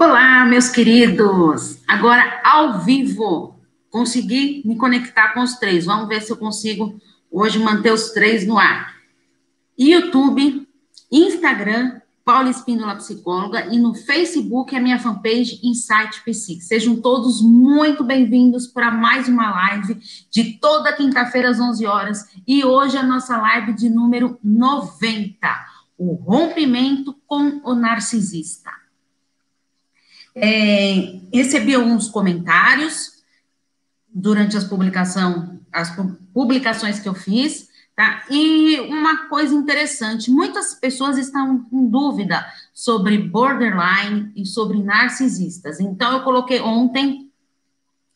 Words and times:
Olá, 0.00 0.44
meus 0.44 0.68
queridos! 0.68 1.80
Agora 1.84 2.40
ao 2.44 2.84
vivo, 2.84 3.58
consegui 3.90 4.62
me 4.64 4.76
conectar 4.76 5.34
com 5.34 5.40
os 5.40 5.54
três. 5.54 5.86
Vamos 5.86 6.06
ver 6.06 6.22
se 6.22 6.30
eu 6.30 6.36
consigo 6.36 6.96
hoje 7.28 7.58
manter 7.58 7.92
os 7.92 8.12
três 8.12 8.46
no 8.46 8.56
ar. 8.56 8.94
YouTube, 9.76 10.68
Instagram, 11.10 12.00
Paula 12.24 12.48
Espíndola 12.48 12.94
Psicóloga 12.94 13.66
e 13.74 13.78
no 13.80 13.92
Facebook 13.92 14.76
a 14.76 14.80
minha 14.80 15.00
fanpage 15.00 15.58
Insight 15.64 16.22
Psique. 16.24 16.62
Sejam 16.62 17.00
todos 17.00 17.42
muito 17.42 18.04
bem-vindos 18.04 18.68
para 18.68 18.92
mais 18.92 19.26
uma 19.26 19.50
live 19.50 20.00
de 20.30 20.58
toda 20.60 20.92
quinta-feira 20.92 21.50
às 21.50 21.58
11 21.58 21.84
horas 21.86 22.24
e 22.46 22.64
hoje 22.64 22.96
a 22.96 23.02
nossa 23.02 23.36
live 23.36 23.72
de 23.72 23.90
número 23.90 24.38
90, 24.44 25.36
o 25.98 26.14
rompimento 26.14 27.16
com 27.26 27.60
o 27.64 27.74
narcisista. 27.74 28.70
É, 30.40 31.20
recebi 31.32 31.74
alguns 31.74 32.08
comentários 32.08 33.18
durante 34.08 34.56
as, 34.56 34.64
publicação, 34.64 35.60
as 35.72 35.94
publicações 36.32 36.98
que 36.98 37.08
eu 37.08 37.14
fiz, 37.14 37.68
tá? 37.94 38.24
E 38.30 38.80
uma 38.80 39.28
coisa 39.28 39.54
interessante, 39.54 40.30
muitas 40.30 40.74
pessoas 40.74 41.18
estão 41.18 41.64
com 41.64 41.88
dúvida 41.88 42.44
sobre 42.72 43.18
borderline 43.18 44.32
e 44.36 44.46
sobre 44.46 44.82
narcisistas. 44.82 45.80
Então, 45.80 46.12
eu 46.12 46.22
coloquei 46.22 46.60
ontem 46.60 47.30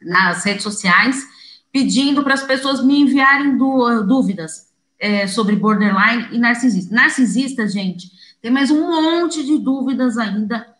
nas 0.00 0.44
redes 0.44 0.62
sociais, 0.62 1.24
pedindo 1.70 2.22
para 2.22 2.34
as 2.34 2.42
pessoas 2.42 2.84
me 2.84 3.00
enviarem 3.00 3.56
dúvidas 3.56 4.68
é, 4.98 5.26
sobre 5.26 5.56
borderline 5.56 6.28
e 6.32 6.38
narcisista. 6.38 6.94
Narcisista, 6.94 7.66
gente, 7.66 8.10
tem 8.40 8.50
mais 8.50 8.70
um 8.70 8.86
monte 8.86 9.44
de 9.44 9.58
dúvidas 9.58 10.18
ainda 10.18 10.71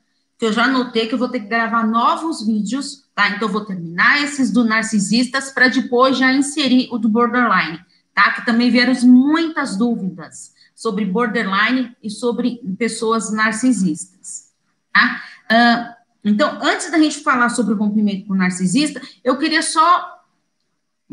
que 0.43 0.47
eu 0.47 0.53
já 0.53 0.65
anotei 0.65 1.07
que 1.07 1.15
eu 1.15 1.19
vou 1.21 1.29
ter 1.29 1.39
que 1.39 1.47
gravar 1.47 1.87
novos 1.87 2.45
vídeos, 2.45 3.05
tá? 3.15 3.29
Então, 3.29 3.49
vou 3.49 3.65
terminar 3.65 4.25
esses 4.25 4.51
do 4.51 4.65
narcisistas 4.65 5.53
para 5.53 5.69
depois 5.69 6.19
já 6.19 6.33
inserir 6.33 6.89
o 6.91 6.99
do 6.99 7.09
borderline, 7.09 7.79
tá? 8.13 8.33
Que 8.33 8.45
também 8.45 8.69
vieram 8.69 8.93
muitas 9.05 9.77
dúvidas 9.77 10.53
sobre 10.75 11.05
borderline 11.05 11.97
e 12.03 12.11
sobre 12.11 12.61
pessoas 12.77 13.33
narcisistas, 13.33 14.53
tá? 14.93 15.23
Uh, 15.45 15.95
então, 16.25 16.59
antes 16.61 16.91
da 16.91 16.99
gente 16.99 17.21
falar 17.21 17.49
sobre 17.49 17.75
o 17.75 17.77
rompimento 17.77 18.27
com 18.27 18.35
o 18.35 18.37
narcisista, 18.37 19.01
eu 19.23 19.39
queria 19.39 19.63
só, 19.63 20.25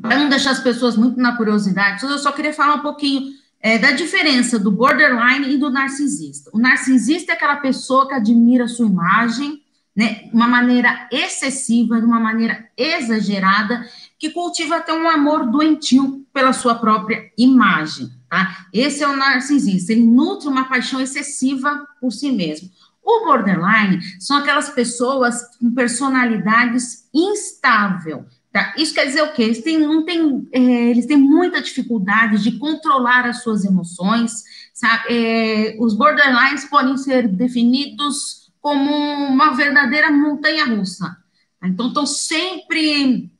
para 0.01 0.17
não 0.17 0.27
deixar 0.27 0.49
as 0.49 0.59
pessoas 0.59 0.97
muito 0.97 1.19
na 1.19 1.37
curiosidade, 1.37 2.01
eu 2.01 2.17
só 2.17 2.31
queria 2.31 2.51
falar 2.51 2.77
um 2.77 2.81
pouquinho 2.81 3.31
é, 3.61 3.77
da 3.77 3.91
diferença 3.91 4.57
do 4.57 4.71
borderline 4.71 5.53
e 5.53 5.57
do 5.57 5.69
narcisista. 5.69 6.49
O 6.53 6.59
narcisista 6.59 7.31
é 7.31 7.35
aquela 7.35 7.57
pessoa 7.57 8.07
que 8.07 8.13
admira 8.13 8.65
a 8.65 8.67
sua 8.67 8.87
imagem, 8.87 9.61
né, 9.95 10.23
de 10.29 10.33
uma 10.33 10.47
maneira 10.47 11.09
excessiva, 11.11 11.99
de 11.99 12.05
uma 12.05 12.19
maneira 12.19 12.69
exagerada, 12.77 13.85
que 14.17 14.29
cultiva 14.29 14.77
até 14.77 14.93
um 14.93 15.09
amor 15.09 15.51
doentio 15.51 16.25
pela 16.33 16.53
sua 16.53 16.75
própria 16.75 17.29
imagem, 17.37 18.09
tá? 18.29 18.65
Esse 18.73 19.03
é 19.03 19.07
o 19.07 19.15
narcisista, 19.15 19.91
ele 19.91 20.05
nutre 20.05 20.47
uma 20.47 20.65
paixão 20.69 21.01
excessiva 21.01 21.85
por 21.99 22.11
si 22.11 22.31
mesmo. 22.31 22.69
O 23.03 23.25
borderline 23.25 23.99
são 24.19 24.37
aquelas 24.37 24.69
pessoas 24.69 25.57
com 25.57 25.73
personalidades 25.73 27.09
instável, 27.13 28.25
Tá? 28.51 28.73
Isso 28.77 28.95
quer 28.95 29.05
dizer 29.05 29.21
o 29.21 29.31
quê? 29.33 29.43
Eles 29.43 29.61
têm, 29.61 29.79
não 29.79 30.03
têm, 30.03 30.47
é, 30.51 30.59
eles 30.89 31.05
têm 31.05 31.17
muita 31.17 31.61
dificuldade 31.61 32.41
de 32.41 32.57
controlar 32.57 33.27
as 33.27 33.43
suas 33.43 33.63
emoções, 33.63 34.43
sabe? 34.73 35.03
É, 35.09 35.77
os 35.79 35.93
borderlines 35.93 36.65
podem 36.65 36.97
ser 36.97 37.27
definidos 37.27 38.51
como 38.59 38.91
uma 38.91 39.53
verdadeira 39.53 40.11
montanha 40.11 40.65
russa. 40.65 41.15
Tá? 41.59 41.67
Então, 41.67 41.89
estão 41.89 42.07
sempre 42.07 43.31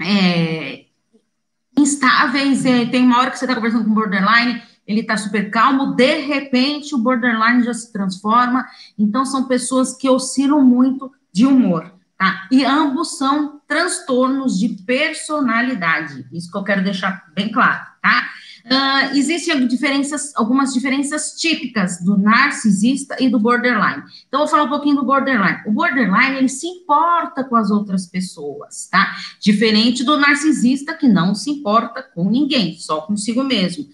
é, 0.00 0.86
instáveis. 1.76 2.64
É, 2.64 2.86
tem 2.86 3.02
uma 3.02 3.18
hora 3.18 3.30
que 3.30 3.38
você 3.38 3.44
está 3.44 3.54
conversando 3.54 3.84
com 3.84 3.92
borderline, 3.92 4.62
ele 4.86 5.00
está 5.00 5.18
super 5.18 5.50
calmo, 5.50 5.94
de 5.94 6.20
repente 6.20 6.94
o 6.94 6.98
borderline 6.98 7.62
já 7.62 7.74
se 7.74 7.92
transforma. 7.92 8.66
Então, 8.98 9.26
são 9.26 9.44
pessoas 9.44 9.94
que 9.94 10.08
oscilam 10.08 10.64
muito 10.64 11.12
de 11.30 11.44
humor. 11.44 11.92
Tá? 12.16 12.48
E 12.50 12.64
ambos 12.64 13.18
são 13.18 13.57
transtornos 13.68 14.58
de 14.58 14.70
personalidade, 14.70 16.26
isso 16.32 16.50
que 16.50 16.56
eu 16.56 16.64
quero 16.64 16.82
deixar 16.82 17.22
bem 17.34 17.52
claro, 17.52 17.84
tá? 18.02 18.30
Uh, 18.64 19.16
existem 19.16 19.66
diferenças, 19.66 20.32
algumas 20.36 20.74
diferenças 20.74 21.32
típicas 21.32 22.02
do 22.02 22.18
narcisista 22.18 23.16
e 23.18 23.28
do 23.28 23.38
borderline. 23.38 24.02
Então, 24.26 24.40
vou 24.40 24.48
falar 24.48 24.64
um 24.64 24.68
pouquinho 24.68 24.96
do 24.96 25.04
borderline. 25.04 25.62
O 25.66 25.72
borderline, 25.72 26.36
ele 26.36 26.48
se 26.48 26.66
importa 26.66 27.44
com 27.44 27.56
as 27.56 27.70
outras 27.70 28.06
pessoas, 28.06 28.86
tá? 28.90 29.16
Diferente 29.40 30.04
do 30.04 30.18
narcisista, 30.18 30.92
que 30.94 31.08
não 31.08 31.34
se 31.34 31.50
importa 31.50 32.02
com 32.02 32.28
ninguém, 32.28 32.76
só 32.78 33.00
consigo 33.02 33.42
mesmo. 33.42 33.86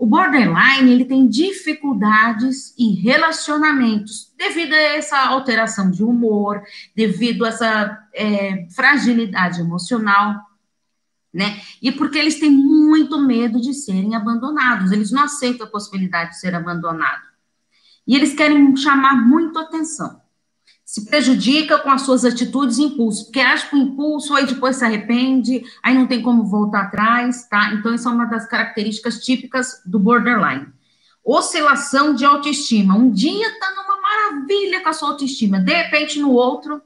O 0.00 0.06
borderline, 0.06 0.90
ele 0.90 1.04
tem 1.04 1.28
dificuldades 1.28 2.74
em 2.78 2.94
relacionamentos 2.94 4.32
devido 4.34 4.72
a 4.72 4.78
essa 4.78 5.18
alteração 5.26 5.90
de 5.90 6.02
humor, 6.02 6.62
devido 6.96 7.44
a 7.44 7.48
essa 7.48 8.08
é, 8.14 8.66
fragilidade 8.74 9.60
emocional, 9.60 10.40
né? 11.30 11.60
E 11.82 11.92
porque 11.92 12.18
eles 12.18 12.40
têm 12.40 12.50
muito 12.50 13.20
medo 13.20 13.60
de 13.60 13.74
serem 13.74 14.14
abandonados, 14.14 14.90
eles 14.90 15.10
não 15.10 15.24
aceitam 15.24 15.66
a 15.66 15.70
possibilidade 15.70 16.30
de 16.30 16.40
ser 16.40 16.54
abandonado. 16.54 17.28
E 18.06 18.16
eles 18.16 18.32
querem 18.32 18.74
chamar 18.76 19.16
muito 19.16 19.58
atenção 19.58 20.19
se 20.90 21.04
prejudica 21.04 21.78
com 21.78 21.88
as 21.88 22.02
suas 22.02 22.24
atitudes 22.24 22.78
e 22.78 22.82
impulsos, 22.82 23.22
porque 23.22 23.38
age 23.38 23.70
com 23.70 23.76
impulso, 23.76 24.34
aí 24.34 24.44
depois 24.44 24.74
se 24.74 24.84
arrepende, 24.84 25.62
aí 25.84 25.94
não 25.94 26.04
tem 26.04 26.20
como 26.20 26.42
voltar 26.42 26.80
atrás, 26.80 27.46
tá? 27.48 27.72
Então, 27.74 27.94
isso 27.94 28.08
é 28.08 28.12
uma 28.12 28.24
das 28.24 28.44
características 28.48 29.24
típicas 29.24 29.80
do 29.86 30.00
borderline. 30.00 30.66
Oscilação 31.24 32.12
de 32.12 32.24
autoestima. 32.24 32.96
Um 32.96 33.08
dia 33.08 33.56
tá 33.60 33.70
numa 33.70 34.00
maravilha 34.02 34.80
com 34.82 34.88
a 34.88 34.92
sua 34.92 35.10
autoestima, 35.10 35.60
de 35.60 35.72
repente 35.72 36.18
no 36.18 36.32
outro 36.32 36.82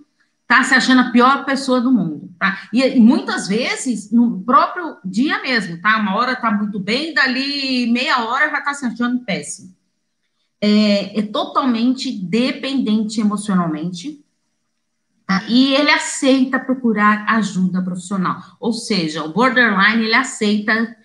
tá 0.46 0.62
se 0.62 0.74
achando 0.74 1.00
a 1.00 1.10
pior 1.10 1.46
pessoa 1.46 1.80
do 1.80 1.90
mundo, 1.90 2.28
tá? 2.38 2.68
E, 2.74 2.82
e 2.82 3.00
muitas 3.00 3.48
vezes 3.48 4.12
no 4.12 4.42
próprio 4.42 4.98
dia 5.02 5.40
mesmo, 5.40 5.80
tá? 5.80 5.96
Uma 5.96 6.14
hora 6.16 6.36
tá 6.36 6.50
muito 6.50 6.78
bem, 6.78 7.14
dali 7.14 7.90
meia 7.90 8.22
hora 8.22 8.50
já 8.50 8.60
tá 8.60 8.74
se 8.74 8.84
achando 8.84 9.24
péssimo 9.24 9.73
é, 10.64 11.18
é 11.18 11.22
totalmente 11.22 12.10
dependente 12.10 13.20
emocionalmente, 13.20 14.24
tá? 15.26 15.44
e 15.46 15.74
ele 15.74 15.90
aceita 15.90 16.58
procurar 16.58 17.26
ajuda 17.28 17.82
profissional. 17.82 18.40
Ou 18.58 18.72
seja, 18.72 19.22
o 19.22 19.32
borderline, 19.32 20.04
ele 20.04 20.14
aceita, 20.14 20.96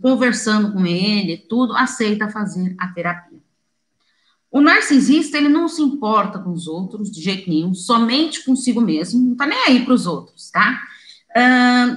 conversando 0.00 0.72
com 0.72 0.86
ele, 0.86 1.38
tudo, 1.48 1.74
aceita 1.74 2.28
fazer 2.28 2.76
a 2.78 2.86
terapia. 2.86 3.40
O 4.48 4.60
narcisista, 4.60 5.38
ele 5.38 5.48
não 5.48 5.66
se 5.66 5.82
importa 5.82 6.38
com 6.38 6.52
os 6.52 6.68
outros 6.68 7.10
de 7.10 7.20
jeito 7.20 7.50
nenhum, 7.50 7.74
somente 7.74 8.44
consigo 8.44 8.80
mesmo, 8.80 9.30
não 9.30 9.34
tá 9.34 9.46
nem 9.46 9.58
aí 9.66 9.84
para 9.84 9.94
os 9.94 10.06
outros, 10.06 10.50
tá? 10.50 10.80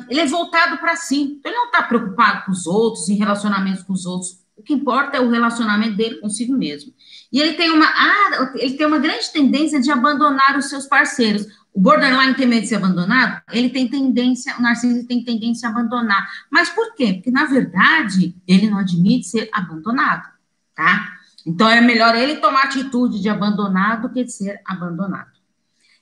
Ele 0.10 0.22
é 0.22 0.26
voltado 0.26 0.78
para 0.78 0.96
si, 0.96 1.22
então 1.22 1.52
ele 1.52 1.60
não 1.60 1.66
está 1.66 1.84
preocupado 1.84 2.46
com 2.46 2.52
os 2.52 2.66
outros, 2.66 3.08
em 3.10 3.16
relacionamentos 3.16 3.84
com 3.84 3.94
os 3.94 4.06
outros, 4.06 4.45
o 4.58 4.64
que 4.64 4.74
importa 4.74 5.18
é 5.18 5.20
o 5.20 5.30
relacionamento 5.30 5.98
dele 5.98 6.16
consigo 6.16 6.56
mesmo. 6.56 6.94
E 7.32 7.42
ele 7.42 7.54
tem 7.54 7.70
uma, 7.70 7.86
ah, 7.86 8.54
ele 8.56 8.76
tem 8.76 8.88
uma 8.88 9.00
grande 9.00 9.32
tendência 9.32 9.82
de 9.82 9.92
abandonar 9.92 10.58
os 10.58 10.70
seus 10.70 10.86
parceiros. 10.86 11.46
O 11.74 11.80
borderline 11.82 12.34
tem 12.36 12.48
medo 12.48 12.62
de 12.62 12.70
ser 12.70 12.76
abandonado? 12.76 13.42
Ele 13.52 13.70
tem 13.70 13.88
tendência, 13.88 14.56
o 14.58 14.62
narcisista 14.62 15.08
tem 15.08 15.24
tendência 15.24 15.68
a 15.68 15.72
abandonar. 15.72 16.26
Mas 16.50 16.70
por 16.70 16.96
quê? 16.96 17.16
Porque, 17.16 17.32
na 17.32 17.46
verdade, 17.46 18.34
ele 18.48 18.70
não 18.70 18.78
admite 18.78 19.28
ser 19.28 19.50
abandonado, 19.52 20.26
tá? 20.74 21.14
Então, 21.46 21.70
é 21.70 21.82
melhor 21.82 22.16
ele 22.16 22.38
tomar 22.38 22.64
atitude 22.64 23.22
de 23.22 23.28
abandonar 23.28 24.02
do 24.02 24.10
que 24.10 24.24
de 24.24 24.32
ser 24.32 24.62
abandonado. 24.66 25.35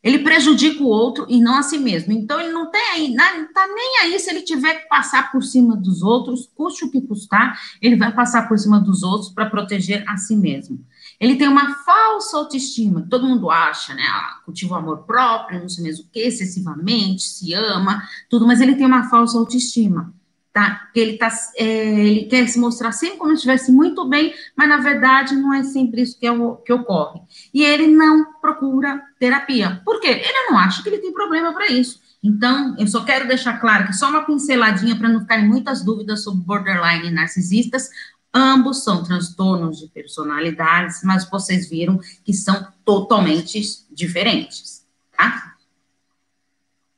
Ele 0.04 0.20
prejudica 0.20 0.84
o 0.84 0.88
outro 0.88 1.26
e 1.30 1.40
não 1.40 1.56
a 1.56 1.64
si 1.64 1.78
mesmo. 1.78 2.12
Então, 2.12 2.40
ele 2.40 2.52
não 2.52 2.70
tem 2.70 3.14
não 3.16 3.46
está 3.46 3.66
nem 3.68 4.00
aí 4.02 4.20
se 4.20 4.30
ele 4.30 4.42
tiver 4.42 4.76
que 4.76 4.90
passar 4.90 5.32
por 5.32 5.42
cima 5.42 5.76
dos 5.76 6.04
outros, 6.04 6.50
custe 6.54 6.84
o 6.84 6.92
que 6.92 7.02
custar, 7.02 7.58
ele 7.82 7.96
vai 7.96 8.14
passar 8.14 8.48
por 8.48 8.60
cima 8.60 8.80
dos 8.80 9.02
outros 9.02 9.32
para 9.32 9.50
proteger 9.50 10.04
a 10.08 10.18
si 10.18 10.36
mesmo. 10.36 10.86
Ele 11.20 11.36
tem 11.36 11.48
uma 11.48 11.76
falsa 11.76 12.38
autoestima, 12.38 13.08
todo 13.10 13.28
mundo 13.28 13.50
acha, 13.50 13.94
né? 13.94 14.04
Ah, 14.04 14.42
cultiva 14.44 14.76
o 14.76 14.78
amor 14.78 15.04
próprio, 15.04 15.62
não 15.62 15.70
sei 15.70 15.84
mesmo 15.84 16.06
o 16.06 16.08
que, 16.10 16.20
excessivamente, 16.20 17.24
se 17.24 17.54
ama, 17.54 18.04
tudo, 18.30 18.46
mas 18.46 18.60
ele 18.60 18.76
tem 18.76 18.86
uma 18.86 19.10
falsa 19.10 19.38
autoestima 19.38 20.14
tá? 20.54 20.88
Que 20.94 21.00
ele 21.00 21.18
tá, 21.18 21.30
é, 21.58 21.66
ele 21.66 22.26
quer 22.26 22.48
se 22.48 22.60
mostrar 22.60 22.92
sempre 22.92 23.18
como 23.18 23.32
se 23.32 23.38
estivesse 23.38 23.72
muito 23.72 24.08
bem, 24.08 24.34
mas 24.56 24.70
na 24.70 24.78
verdade 24.78 25.36
não 25.36 25.52
é 25.52 25.64
sempre 25.64 26.04
isso 26.04 26.18
que, 26.18 26.28
é 26.28 26.32
o, 26.32 26.58
que 26.58 26.72
ocorre. 26.72 27.22
E 27.52 27.64
ele 27.64 27.88
não 27.88 28.34
procura 28.40 29.02
terapia. 29.20 29.82
Por 29.84 30.00
quê? 30.00 30.10
Ele 30.10 30.50
não 30.50 30.58
acha 30.58 30.84
que 30.84 30.90
ele 30.90 31.00
tem 31.00 31.12
problema 31.12 31.52
para 31.54 31.68
isso. 31.68 32.00
Então, 32.24 32.76
eu 32.78 32.88
só 32.88 33.04
quero 33.04 33.28
deixar 33.28 33.60
claro 33.60 33.88
que 33.88 33.94
só 33.94 34.10
uma 34.10 34.24
pinceladinha 34.24 34.96
para 34.96 35.10
não 35.10 35.22
ficarem 35.22 35.46
muitas 35.46 35.84
dúvidas 35.84 36.24
sobre 36.24 36.46
borderline 36.46 37.08
e 37.08 37.12
narcisistas. 37.12 37.90
Ambos 38.34 38.84
são 38.84 39.04
transtornos 39.04 39.80
de 39.80 39.88
personalidades, 39.88 41.02
mas 41.04 41.30
vocês 41.30 41.70
viram 41.70 42.00
que 42.24 42.34
são 42.34 42.68
totalmente 42.86 43.62
diferentes, 43.92 44.86
tá? 45.18 45.56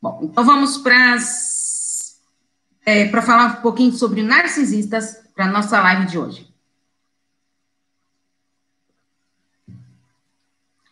Bom, 0.02 0.20
então 0.24 0.46
vamos 0.46 0.78
para 0.78 1.18
é, 2.86 3.06
para 3.08 3.22
falar 3.22 3.58
um 3.58 3.62
pouquinho 3.62 3.92
sobre 3.92 4.22
narcisistas 4.22 5.24
para 5.34 5.48
nossa 5.48 5.82
live 5.82 6.06
de 6.06 6.18
hoje. 6.18 6.56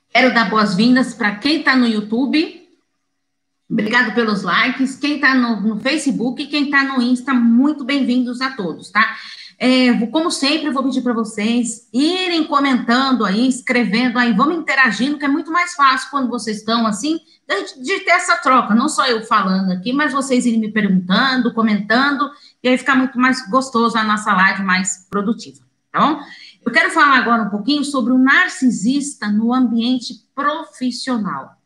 Quero 0.09 0.33
dar 0.33 0.49
boas-vindas 0.49 1.13
para 1.13 1.35
quem 1.35 1.59
está 1.59 1.75
no 1.75 1.87
YouTube. 1.87 2.61
Obrigado 3.69 4.13
pelos 4.13 4.43
likes. 4.43 4.95
Quem 4.95 5.15
está 5.15 5.33
no, 5.33 5.59
no, 5.61 5.79
Facebook 5.79 6.41
e 6.41 6.47
quem 6.47 6.65
está 6.65 6.83
no 6.83 7.01
Insta, 7.01 7.33
muito 7.33 7.83
bem-vindos 7.83 8.41
a 8.41 8.51
todos, 8.51 8.91
tá? 8.91 9.17
É, 9.57 10.05
como 10.07 10.29
sempre, 10.29 10.69
vou 10.71 10.83
pedir 10.83 11.01
para 11.01 11.13
vocês 11.13 11.87
irem 11.93 12.43
comentando 12.45 13.25
aí, 13.25 13.47
escrevendo 13.47 14.17
aí, 14.17 14.33
vamos 14.33 14.57
interagindo, 14.57 15.17
que 15.17 15.25
é 15.25 15.27
muito 15.27 15.51
mais 15.51 15.73
fácil 15.73 16.09
quando 16.09 16.29
vocês 16.29 16.57
estão 16.57 16.85
assim, 16.87 17.19
de, 17.81 17.99
ter 18.01 18.11
essa 18.11 18.37
troca, 18.37 18.73
não 18.73 18.89
só 18.89 19.05
eu 19.05 19.23
falando 19.23 19.71
aqui, 19.71 19.93
mas 19.93 20.13
vocês 20.13 20.45
irem 20.45 20.59
me 20.59 20.71
perguntando, 20.71 21.53
comentando, 21.53 22.29
e 22.61 22.67
aí 22.67 22.77
fica 22.77 22.95
muito 22.95 23.19
mais 23.19 23.47
gostoso 23.49 23.97
a 23.97 24.03
nossa 24.03 24.33
live, 24.33 24.63
mais 24.63 25.07
produtiva, 25.09 25.61
tá 25.91 25.99
bom? 25.99 26.21
Eu 26.65 26.71
quero 26.71 26.91
falar 26.91 27.17
agora 27.17 27.43
um 27.43 27.49
pouquinho 27.49 27.83
sobre 27.83 28.13
o 28.13 28.17
narcisista 28.17 29.27
no 29.27 29.53
ambiente 29.53 30.25
profissional. 30.33 31.57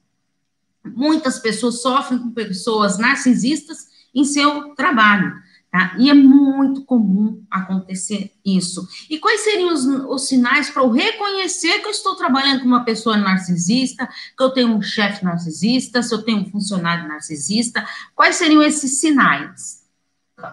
Muitas 0.84 1.38
pessoas 1.39 1.81
sofrem 1.81 2.19
com 2.19 2.31
pessoas 2.31 2.98
narcisistas 2.98 3.88
em 4.13 4.24
seu 4.24 4.74
trabalho. 4.74 5.34
Tá? 5.71 5.95
E 5.99 6.09
é 6.09 6.13
muito 6.13 6.85
comum 6.85 7.43
acontecer 7.51 8.31
isso. 8.45 8.87
E 9.09 9.19
quais 9.19 9.41
seriam 9.41 9.73
os, 9.73 9.85
os 9.85 10.27
sinais 10.27 10.69
para 10.69 10.81
eu 10.81 10.89
reconhecer 10.89 11.79
que 11.79 11.87
eu 11.87 11.91
estou 11.91 12.15
trabalhando 12.15 12.61
com 12.61 12.67
uma 12.67 12.85
pessoa 12.85 13.17
narcisista, 13.17 14.07
que 14.37 14.43
eu 14.43 14.49
tenho 14.51 14.69
um 14.69 14.81
chefe 14.81 15.25
narcisista, 15.25 16.01
se 16.01 16.15
eu 16.15 16.23
tenho 16.23 16.39
um 16.39 16.49
funcionário 16.49 17.07
narcisista? 17.07 17.85
Quais 18.15 18.37
seriam 18.37 18.61
esses 18.61 18.99
sinais? 18.99 19.85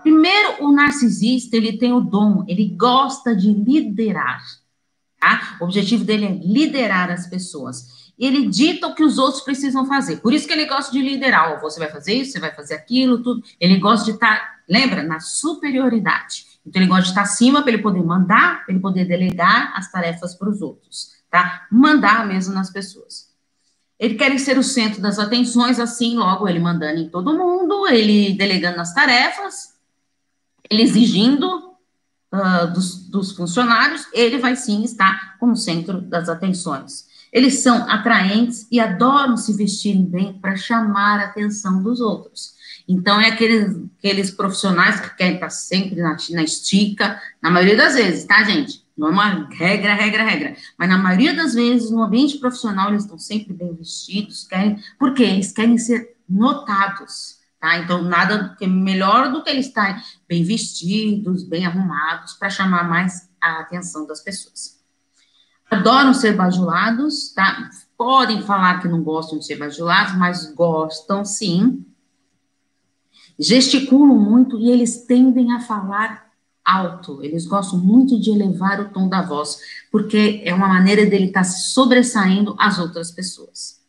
Primeiro, 0.02 0.64
o 0.64 0.72
narcisista, 0.72 1.56
ele 1.56 1.78
tem 1.78 1.92
o 1.92 2.00
dom, 2.00 2.44
ele 2.48 2.74
gosta 2.76 3.36
de 3.36 3.52
liderar, 3.52 4.42
tá? 5.20 5.58
O 5.60 5.64
objetivo 5.64 6.04
dele 6.04 6.24
é 6.24 6.32
liderar 6.32 7.10
as 7.10 7.26
pessoas 7.26 8.04
ele 8.18 8.46
dita 8.48 8.86
o 8.86 8.94
que 8.94 9.02
os 9.02 9.18
outros 9.18 9.42
precisam 9.42 9.86
fazer. 9.86 10.18
Por 10.18 10.32
isso 10.32 10.46
que 10.46 10.52
ele 10.52 10.66
gosta 10.66 10.92
de 10.92 11.00
liderar. 11.00 11.56
Oh, 11.56 11.60
você 11.60 11.80
vai 11.80 11.90
fazer 11.90 12.14
isso, 12.14 12.32
você 12.32 12.40
vai 12.40 12.54
fazer 12.54 12.74
aquilo, 12.74 13.22
tudo. 13.22 13.42
Ele 13.60 13.76
gosta 13.78 14.04
de 14.04 14.12
estar, 14.12 14.36
tá, 14.36 14.53
lembra, 14.68 15.02
na 15.02 15.20
superioridade. 15.20 16.46
Então, 16.66 16.80
ele 16.80 16.88
gosta 16.88 17.04
de 17.04 17.08
estar 17.10 17.22
acima 17.22 17.62
para 17.62 17.72
ele 17.72 17.82
poder 17.82 18.02
mandar, 18.02 18.64
para 18.64 18.72
ele 18.72 18.80
poder 18.80 19.04
delegar 19.04 19.72
as 19.76 19.90
tarefas 19.90 20.34
para 20.34 20.48
os 20.48 20.62
outros, 20.62 21.10
tá? 21.30 21.66
Mandar 21.70 22.26
mesmo 22.26 22.54
nas 22.54 22.70
pessoas. 22.70 23.32
Ele 23.98 24.14
quer 24.14 24.36
ser 24.38 24.58
o 24.58 24.62
centro 24.62 25.00
das 25.00 25.18
atenções, 25.18 25.78
assim, 25.78 26.16
logo 26.16 26.48
ele 26.48 26.58
mandando 26.58 27.00
em 27.00 27.08
todo 27.08 27.36
mundo, 27.36 27.86
ele 27.86 28.32
delegando 28.34 28.80
as 28.80 28.92
tarefas, 28.92 29.74
ele 30.68 30.82
exigindo 30.82 31.74
uh, 32.32 32.72
dos, 32.72 33.08
dos 33.08 33.32
funcionários, 33.32 34.06
ele 34.12 34.38
vai 34.38 34.56
sim 34.56 34.82
estar 34.82 35.36
como 35.38 35.54
centro 35.54 36.00
das 36.00 36.28
atenções. 36.28 37.06
Eles 37.32 37.60
são 37.60 37.88
atraentes 37.90 38.66
e 38.70 38.80
adoram 38.80 39.36
se 39.36 39.52
vestirem 39.56 40.04
bem 40.04 40.32
para 40.34 40.56
chamar 40.56 41.20
a 41.20 41.24
atenção 41.24 41.82
dos 41.82 42.00
outros. 42.00 42.54
Então, 42.86 43.20
é 43.20 43.28
aqueles, 43.28 43.76
aqueles 43.98 44.30
profissionais 44.30 45.00
que 45.00 45.16
querem 45.16 45.34
estar 45.34 45.50
sempre 45.50 45.96
na, 45.96 46.16
na 46.30 46.42
estica, 46.42 47.20
na 47.40 47.50
maioria 47.50 47.76
das 47.76 47.94
vezes, 47.94 48.24
tá, 48.24 48.42
gente? 48.44 48.84
Não 48.96 49.08
é 49.08 49.10
uma 49.10 49.48
regra, 49.50 49.94
regra, 49.94 50.24
regra. 50.24 50.56
Mas 50.78 50.88
na 50.88 50.98
maioria 50.98 51.34
das 51.34 51.54
vezes, 51.54 51.90
no 51.90 52.02
ambiente 52.02 52.38
profissional, 52.38 52.90
eles 52.90 53.02
estão 53.02 53.18
sempre 53.18 53.52
bem 53.52 53.74
vestidos, 53.74 54.46
querem, 54.46 54.78
porque 54.98 55.22
eles 55.22 55.52
querem 55.52 55.78
ser 55.78 56.14
notados, 56.28 57.38
tá? 57.58 57.78
Então, 57.78 58.02
nada 58.02 58.54
que 58.58 58.66
melhor 58.66 59.32
do 59.32 59.42
que 59.42 59.50
eles 59.50 59.66
estarem 59.66 59.96
bem 60.28 60.44
vestidos, 60.44 61.42
bem 61.42 61.66
arrumados, 61.66 62.34
para 62.34 62.50
chamar 62.50 62.88
mais 62.88 63.28
a 63.40 63.60
atenção 63.60 64.06
das 64.06 64.20
pessoas 64.20 64.74
adoram 65.74 66.14
ser 66.14 66.34
bajulados, 66.34 67.32
tá? 67.32 67.68
Podem 67.96 68.42
falar 68.42 68.80
que 68.80 68.88
não 68.88 69.02
gostam 69.02 69.38
de 69.38 69.46
ser 69.46 69.56
bajulados, 69.56 70.14
mas 70.16 70.52
gostam 70.54 71.24
sim. 71.24 71.84
Gesticulam 73.38 74.16
muito 74.16 74.58
e 74.58 74.70
eles 74.70 75.04
tendem 75.04 75.52
a 75.52 75.60
falar 75.60 76.24
alto. 76.64 77.22
Eles 77.22 77.46
gostam 77.46 77.78
muito 77.78 78.18
de 78.18 78.30
elevar 78.30 78.80
o 78.80 78.88
tom 78.88 79.08
da 79.08 79.22
voz, 79.22 79.58
porque 79.90 80.40
é 80.44 80.54
uma 80.54 80.68
maneira 80.68 81.04
dele 81.04 81.26
estar 81.26 81.40
tá 81.40 81.44
sobressaindo 81.44 82.56
as 82.58 82.78
outras 82.78 83.10
pessoas. 83.10 83.82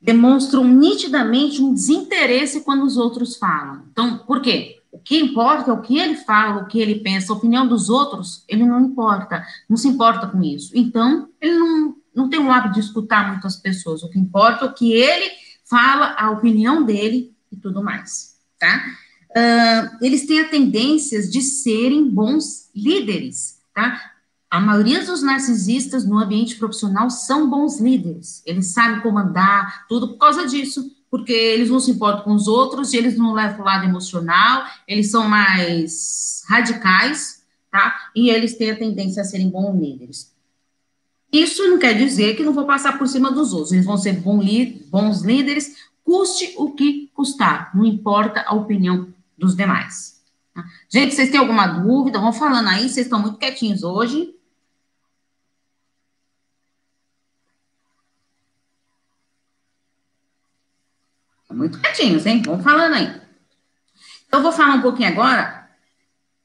Demonstram 0.00 0.64
nitidamente 0.64 1.60
um 1.60 1.74
desinteresse 1.74 2.62
quando 2.62 2.84
os 2.84 2.96
outros 2.96 3.36
falam. 3.36 3.82
Então, 3.92 4.18
por 4.18 4.40
quê? 4.40 4.80
O 4.90 4.98
que 4.98 5.20
importa 5.20 5.70
é 5.70 5.74
o 5.74 5.82
que 5.82 5.98
ele 5.98 6.16
fala, 6.16 6.62
o 6.62 6.66
que 6.66 6.80
ele 6.80 6.96
pensa, 6.96 7.32
a 7.32 7.36
opinião 7.36 7.66
dos 7.66 7.88
outros, 7.90 8.44
ele 8.48 8.64
não 8.64 8.80
importa, 8.80 9.44
não 9.68 9.76
se 9.76 9.86
importa 9.86 10.26
com 10.26 10.42
isso. 10.42 10.72
Então, 10.74 11.28
ele 11.40 11.58
não, 11.58 11.96
não 12.14 12.28
tem 12.28 12.40
o 12.40 12.50
hábito 12.50 12.74
de 12.74 12.80
escutar 12.80 13.28
muitas 13.28 13.56
pessoas. 13.56 14.02
O 14.02 14.08
que 14.08 14.18
importa 14.18 14.64
é 14.64 14.68
o 14.68 14.72
que 14.72 14.92
ele 14.92 15.30
fala, 15.64 16.16
a 16.18 16.30
opinião 16.30 16.82
dele 16.82 17.32
e 17.50 17.56
tudo 17.56 17.82
mais, 17.82 18.36
tá? 18.58 18.84
Uh, 19.30 20.04
eles 20.04 20.26
têm 20.26 20.40
a 20.40 20.48
tendência 20.48 21.22
de 21.22 21.40
serem 21.40 22.08
bons 22.08 22.68
líderes, 22.74 23.60
tá? 23.74 24.12
A 24.50 24.58
maioria 24.58 25.04
dos 25.04 25.22
narcisistas 25.22 26.04
no 26.04 26.18
ambiente 26.18 26.56
profissional 26.56 27.08
são 27.08 27.48
bons 27.48 27.78
líderes. 27.78 28.42
Eles 28.44 28.72
sabem 28.72 29.00
comandar 29.00 29.86
tudo 29.88 30.08
por 30.08 30.18
causa 30.18 30.46
disso 30.46 30.90
porque 31.10 31.32
eles 31.32 31.68
não 31.68 31.80
se 31.80 31.90
importam 31.90 32.22
com 32.22 32.32
os 32.32 32.46
outros, 32.46 32.94
eles 32.94 33.18
não 33.18 33.32
levam 33.32 33.60
o 33.60 33.64
lado 33.64 33.84
emocional, 33.84 34.64
eles 34.86 35.10
são 35.10 35.28
mais 35.28 36.42
radicais, 36.48 37.42
tá? 37.70 38.10
E 38.14 38.30
eles 38.30 38.56
têm 38.56 38.70
a 38.70 38.76
tendência 38.76 39.22
a 39.22 39.24
serem 39.24 39.50
bons 39.50 39.78
líderes. 39.78 40.32
Isso 41.32 41.68
não 41.68 41.78
quer 41.78 41.94
dizer 41.94 42.36
que 42.36 42.44
não 42.44 42.52
vão 42.52 42.66
passar 42.66 42.96
por 42.96 43.08
cima 43.08 43.30
dos 43.30 43.52
outros, 43.52 43.72
eles 43.72 43.84
vão 43.84 43.96
ser 43.96 44.20
bons 44.20 45.22
líderes, 45.22 45.76
custe 46.04 46.54
o 46.56 46.72
que 46.72 47.08
custar, 47.14 47.74
não 47.74 47.84
importa 47.84 48.42
a 48.46 48.54
opinião 48.54 49.12
dos 49.36 49.56
demais. 49.56 50.22
Tá? 50.54 50.64
Gente, 50.88 51.14
vocês 51.14 51.30
têm 51.30 51.40
alguma 51.40 51.66
dúvida? 51.66 52.18
Vão 52.18 52.32
falando 52.32 52.68
aí, 52.68 52.88
vocês 52.88 53.06
estão 53.06 53.20
muito 53.20 53.38
quietinhos 53.38 53.82
hoje. 53.82 54.34
Muito 61.50 61.80
quietinhos, 61.80 62.26
hein? 62.26 62.42
Vamos 62.44 62.62
falando 62.62 62.94
aí. 62.94 63.20
Então, 64.26 64.38
eu 64.38 64.42
vou 64.42 64.52
falar 64.52 64.74
um 64.74 64.82
pouquinho 64.82 65.08
agora. 65.08 65.59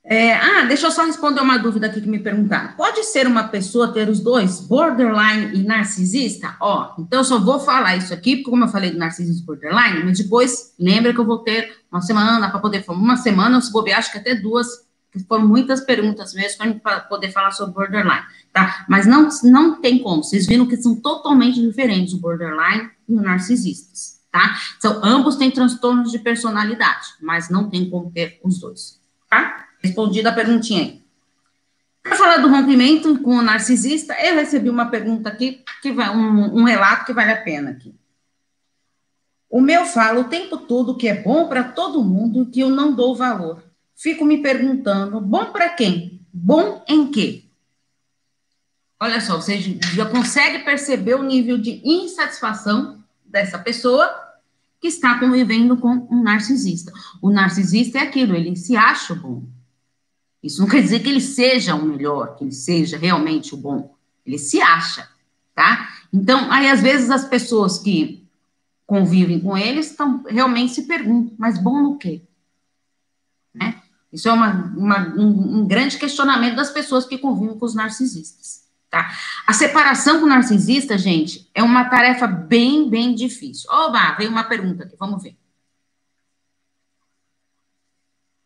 É, 0.07 0.33
ah, 0.33 0.65
deixa 0.65 0.85
eu 0.85 0.91
só 0.91 1.03
responder 1.03 1.41
uma 1.41 1.57
dúvida 1.57 1.87
aqui 1.87 1.99
que 1.99 2.07
me 2.07 2.19
perguntaram. 2.19 2.73
Pode 2.73 3.03
ser 3.05 3.25
uma 3.25 3.45
pessoa 3.45 3.91
ter 3.91 4.07
os 4.07 4.19
dois, 4.19 4.61
borderline 4.61 5.55
e 5.55 5.63
narcisista? 5.63 6.55
Ó, 6.61 6.93
então 6.99 7.21
eu 7.21 7.23
só 7.23 7.39
vou 7.39 7.59
falar 7.59 7.95
isso 7.95 8.13
aqui, 8.13 8.35
porque 8.35 8.51
como 8.51 8.65
eu 8.65 8.67
falei 8.67 8.91
do 8.91 8.99
narcisismo 8.99 9.47
borderline, 9.47 10.03
mas 10.03 10.19
depois 10.19 10.75
lembra 10.79 11.11
que 11.11 11.19
eu 11.19 11.25
vou 11.25 11.39
ter 11.39 11.75
uma 11.91 12.01
semana 12.01 12.51
para 12.51 12.59
poder 12.59 12.83
falar, 12.83 12.99
uma 12.99 13.17
semana, 13.17 13.59
se 13.59 13.71
bobear, 13.71 13.97
acho 13.97 14.11
que 14.11 14.19
até 14.19 14.35
duas, 14.35 14.67
foram 15.27 15.47
muitas 15.47 15.81
perguntas 15.81 16.35
mesmo 16.35 16.79
para 16.81 16.99
poder 16.99 17.31
falar 17.31 17.49
sobre 17.49 17.73
borderline, 17.73 18.25
tá? 18.53 18.85
Mas 18.87 19.07
não, 19.07 19.27
não 19.43 19.81
tem 19.81 19.97
como, 19.97 20.23
vocês 20.23 20.45
viram 20.45 20.67
que 20.67 20.77
são 20.77 20.95
totalmente 20.95 21.59
diferentes 21.59 22.13
o 22.13 22.19
borderline 22.19 22.91
e 23.09 23.13
o 23.15 23.21
narcisistas 23.21 24.15
tá? 24.31 24.53
Então, 24.77 24.99
ambos 25.01 25.37
têm 25.37 25.49
transtornos 25.49 26.11
de 26.11 26.19
personalidade, 26.19 27.07
mas 27.21 27.49
não 27.49 27.69
tem 27.69 27.89
como 27.89 28.11
ter 28.11 28.37
os 28.43 28.59
dois, 28.59 28.99
tá? 29.29 29.64
Respondida 29.85 30.29
a 30.29 30.33
perguntinha 30.33 30.81
aí. 30.81 31.05
Para 32.01 32.15
falar 32.15 32.37
do 32.37 32.49
rompimento 32.49 33.19
com 33.19 33.35
o 33.37 33.41
narcisista, 33.41 34.15
eu 34.19 34.35
recebi 34.35 34.69
uma 34.69 34.87
pergunta 34.87 35.29
aqui, 35.29 35.63
que 35.81 35.91
vai, 35.91 36.09
um, 36.09 36.59
um 36.59 36.63
relato 36.63 37.05
que 37.05 37.13
vale 37.13 37.31
a 37.31 37.41
pena 37.41 37.71
aqui. 37.71 37.93
O 39.49 39.61
meu 39.61 39.85
fala 39.85 40.19
o 40.19 40.25
tempo 40.25 40.57
todo 40.57 40.97
que 40.97 41.07
é 41.07 41.21
bom 41.21 41.47
para 41.47 41.63
todo 41.63 42.03
mundo 42.03 42.47
que 42.47 42.59
eu 42.59 42.69
não 42.69 42.93
dou 42.93 43.15
valor. 43.15 43.63
Fico 43.95 44.25
me 44.25 44.41
perguntando, 44.41 45.21
bom 45.21 45.45
para 45.45 45.69
quem? 45.69 46.19
Bom 46.33 46.83
em 46.87 47.09
quê? 47.09 47.45
Olha 48.99 49.21
só, 49.21 49.35
você 49.37 49.59
já 49.59 50.05
consegue 50.05 50.63
perceber 50.63 51.15
o 51.15 51.23
nível 51.23 51.57
de 51.57 51.81
insatisfação 51.83 53.03
dessa 53.25 53.57
pessoa 53.57 54.13
que 54.81 54.87
está 54.87 55.17
convivendo 55.19 55.77
com 55.77 56.07
um 56.11 56.21
narcisista. 56.21 56.91
O 57.21 57.29
narcisista 57.29 57.97
é 57.97 58.01
aquilo, 58.01 58.35
ele 58.35 58.55
se 58.55 58.75
acha 58.75 59.15
bom. 59.15 59.43
Isso 60.45 60.61
não 60.61 60.69
quer 60.69 60.81
dizer 60.81 60.99
que 60.99 61.09
ele 61.09 61.19
seja 61.19 61.73
o 61.73 61.83
melhor, 61.83 62.35
que 62.35 62.43
ele 62.43 62.51
seja 62.51 62.99
realmente 62.99 63.55
o 63.55 63.57
bom. 63.57 63.95
Ele 64.23 64.37
se 64.37 64.61
acha, 64.61 65.09
tá? 65.55 65.89
Então, 66.13 66.51
aí 66.51 66.69
às 66.69 66.83
vezes 66.83 67.09
as 67.09 67.25
pessoas 67.25 67.79
que 67.79 68.23
convivem 68.85 69.39
com 69.39 69.57
ele 69.57 69.79
estão 69.79 70.23
realmente 70.27 70.73
se 70.73 70.83
perguntam, 70.83 71.33
mas 71.39 71.57
bom 71.57 71.81
no 71.81 71.97
quê? 71.97 72.21
Né? 73.55 73.81
Isso 74.13 74.29
é 74.29 74.33
uma, 74.33 74.71
uma 74.77 75.15
um, 75.17 75.61
um, 75.61 75.67
grande 75.67 75.97
questionamento 75.97 76.55
das 76.55 76.69
pessoas 76.69 77.05
que 77.05 77.17
convivem 77.17 77.57
com 77.57 77.65
os 77.65 77.73
narcisistas. 77.73 78.65
Tá? 78.87 79.11
A 79.47 79.53
separação 79.53 80.19
com 80.19 80.27
o 80.27 80.29
narcisista, 80.29 80.95
gente, 80.95 81.49
é 81.55 81.63
uma 81.63 81.85
tarefa 81.85 82.27
bem, 82.27 82.87
bem 82.87 83.15
difícil. 83.15 83.67
Oba, 83.71 84.13
veio 84.13 84.29
uma 84.29 84.43
pergunta 84.43 84.83
aqui, 84.83 84.95
vamos 84.99 85.23
ver. 85.23 85.35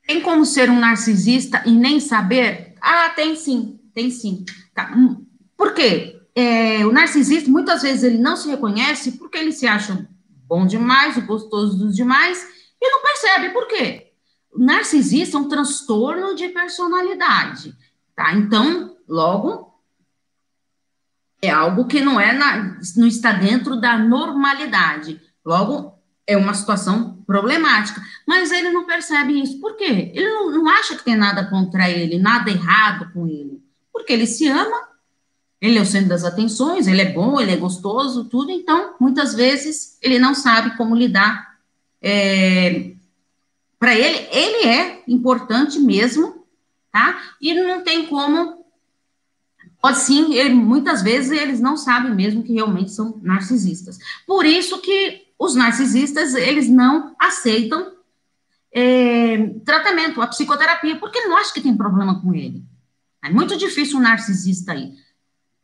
Tem 0.09 0.21
como 0.21 0.43
ser 0.43 0.71
um 0.71 0.79
narcisista 0.79 1.61
e 1.67 1.71
nem 1.71 1.99
saber? 1.99 2.73
Ah, 2.81 3.11
tem 3.11 3.35
sim, 3.35 3.79
tem 3.93 4.09
sim. 4.09 4.43
Tá. 4.73 4.91
Hum, 4.97 5.23
por 5.55 5.75
quê? 5.75 6.19
É, 6.33 6.83
o 6.83 6.91
narcisista, 6.91 7.47
muitas 7.47 7.83
vezes, 7.83 8.01
ele 8.01 8.17
não 8.17 8.35
se 8.35 8.49
reconhece 8.49 9.19
porque 9.19 9.37
ele 9.37 9.51
se 9.51 9.67
acha 9.67 10.09
bom 10.47 10.65
demais, 10.65 11.15
gostoso 11.27 11.77
dos 11.77 11.95
demais, 11.95 12.43
e 12.81 12.89
não 12.89 13.03
percebe 13.03 13.49
por 13.51 13.67
quê. 13.67 14.11
O 14.51 14.57
narcisista 14.57 15.37
é 15.37 15.41
um 15.41 15.47
transtorno 15.47 16.33
de 16.33 16.49
personalidade, 16.49 17.77
tá? 18.15 18.33
Então, 18.33 18.97
logo, 19.07 19.79
é 21.39 21.51
algo 21.51 21.85
que 21.85 22.01
não 22.01 22.19
é 22.19 22.33
na, 22.33 22.79
não 22.97 23.05
está 23.05 23.31
dentro 23.31 23.79
da 23.79 23.95
normalidade. 23.95 25.21
Logo, 25.45 25.98
é 26.29 26.37
uma 26.37 26.53
situação 26.53 27.17
problemática. 27.25 28.01
Mas 28.25 28.51
ele 28.51 28.69
não 28.69 28.85
percebe 28.85 29.41
isso. 29.41 29.59
Por 29.59 29.75
quê? 29.75 30.11
Ele 30.13 30.29
não, 30.29 30.51
não 30.51 30.67
acha 30.69 30.95
que 30.95 31.03
tem 31.03 31.15
nada 31.15 31.49
contra 31.49 31.89
ele, 31.89 32.19
nada 32.19 32.51
errado 32.51 33.11
com 33.11 33.27
ele. 33.27 33.59
Porque 33.91 34.13
ele 34.13 34.27
se 34.27 34.47
ama, 34.47 34.89
ele 35.59 35.79
é 35.79 35.81
o 35.81 35.85
centro 35.85 36.09
das 36.09 36.23
atenções, 36.23 36.87
ele 36.87 37.01
é 37.01 37.11
bom, 37.11 37.41
ele 37.41 37.51
é 37.51 37.57
gostoso, 37.57 38.25
tudo. 38.25 38.51
Então, 38.51 38.93
muitas 38.99 39.33
vezes, 39.33 39.97
ele 40.01 40.19
não 40.19 40.35
sabe 40.35 40.77
como 40.77 40.95
lidar. 40.95 41.57
É, 42.01 42.91
Para 43.79 43.95
ele, 43.95 44.27
ele 44.31 44.67
é 44.67 45.03
importante 45.07 45.79
mesmo, 45.79 46.45
tá? 46.91 47.19
E 47.41 47.53
não 47.55 47.83
tem 47.83 48.05
como 48.05 48.59
Pode 49.81 49.99
sim, 49.99 50.33
ele, 50.33 50.53
muitas 50.53 51.01
vezes 51.01 51.31
eles 51.31 51.61
não 51.61 51.77
sabem 51.77 52.13
mesmo 52.13 52.43
que 52.43 52.51
realmente 52.51 52.91
são 52.91 53.17
narcisistas. 53.23 53.97
Por 54.27 54.45
isso 54.45 54.81
que 54.81 55.28
os 55.39 55.55
narcisistas, 55.55 56.35
eles 56.35 56.67
não 56.67 57.15
aceitam 57.17 57.93
é, 58.73 59.47
tratamento, 59.65 60.21
a 60.21 60.27
psicoterapia, 60.27 60.97
porque 60.97 61.21
não 61.21 61.37
acham 61.37 61.53
que 61.53 61.61
tem 61.61 61.75
problema 61.75 62.21
com 62.21 62.33
ele. 62.33 62.61
É 63.23 63.29
muito 63.29 63.57
difícil 63.57 63.97
um 63.97 64.01
narcisista 64.01 64.73
aí 64.73 64.93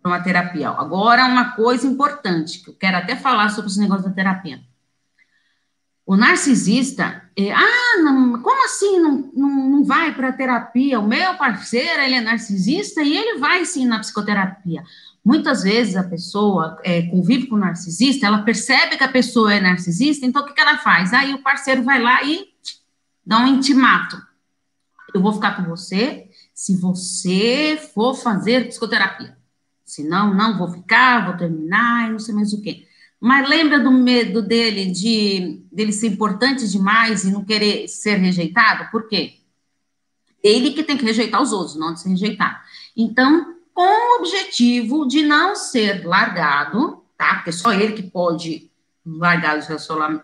para 0.01 0.11
uma 0.11 0.23
terapia. 0.23 0.69
Agora, 0.69 1.25
uma 1.25 1.51
coisa 1.51 1.85
importante, 1.85 2.59
que 2.59 2.69
eu 2.69 2.73
quero 2.73 2.97
até 2.97 3.15
falar 3.15 3.49
sobre 3.49 3.69
esse 3.69 3.79
negócio 3.79 4.05
da 4.05 4.11
terapia. 4.11 4.61
O 6.05 6.15
narcisista, 6.15 7.23
é, 7.35 7.51
ah, 7.51 8.01
não, 8.03 8.39
como 8.41 8.65
assim 8.65 8.99
não, 8.99 9.31
não, 9.33 9.69
não 9.69 9.83
vai 9.83 10.13
para 10.13 10.31
terapia? 10.31 10.99
O 10.99 11.07
meu 11.07 11.35
parceiro, 11.35 11.99
ele 12.01 12.15
é 12.15 12.21
narcisista 12.21 13.01
e 13.01 13.17
ele 13.17 13.39
vai 13.39 13.65
sim 13.65 13.87
na 13.87 13.99
psicoterapia. 13.99 14.83
Muitas 15.23 15.63
vezes 15.63 15.95
a 15.95 16.03
pessoa 16.03 16.79
é, 16.83 17.01
convive 17.03 17.47
com 17.47 17.55
o 17.55 17.59
narcisista, 17.59 18.27
ela 18.27 18.43
percebe 18.43 18.97
que 18.97 19.03
a 19.03 19.11
pessoa 19.11 19.51
é 19.51 19.59
narcisista, 19.59 20.23
então 20.23 20.43
o 20.43 20.45
que, 20.45 20.53
que 20.53 20.61
ela 20.61 20.77
faz? 20.77 21.11
Aí 21.11 21.33
o 21.33 21.41
parceiro 21.41 21.81
vai 21.81 21.99
lá 21.99 22.23
e 22.23 22.49
dá 23.25 23.39
um 23.39 23.47
intimato. 23.47 24.21
Eu 25.11 25.21
vou 25.21 25.33
ficar 25.33 25.55
com 25.55 25.63
você 25.63 26.29
se 26.53 26.77
você 26.77 27.79
for 27.95 28.13
fazer 28.13 28.67
psicoterapia. 28.67 29.35
Se 29.83 30.03
não, 30.03 30.33
não 30.33 30.57
vou 30.57 30.67
ficar, 30.67 31.25
vou 31.25 31.37
terminar, 31.37 32.07
e 32.07 32.11
não 32.11 32.19
sei 32.19 32.35
mais 32.35 32.53
o 32.53 32.61
quê. 32.61 32.85
Mas 33.19 33.49
lembra 33.49 33.79
do 33.79 33.91
medo 33.91 34.41
dele 34.41 34.91
de 34.91 35.63
dele 35.71 35.91
ser 35.91 36.07
importante 36.07 36.69
demais 36.69 37.23
e 37.23 37.31
não 37.31 37.43
querer 37.43 37.87
ser 37.87 38.15
rejeitado? 38.15 38.89
Por 38.91 39.07
quê? 39.07 39.35
Ele 40.43 40.71
que 40.71 40.83
tem 40.83 40.97
que 40.97 41.05
rejeitar 41.05 41.41
os 41.41 41.51
outros, 41.51 41.75
não 41.75 41.93
de 41.93 42.01
se 42.01 42.09
rejeitar. 42.09 42.63
Então, 42.95 43.55
com 43.73 43.81
o 43.81 44.19
objetivo 44.19 45.07
de 45.07 45.23
não 45.23 45.55
ser 45.55 46.05
largado, 46.05 47.03
tá? 47.17 47.35
Porque 47.35 47.51
só 47.51 47.73
ele 47.73 47.93
que 47.93 48.03
pode 48.03 48.69
largar 49.05 49.57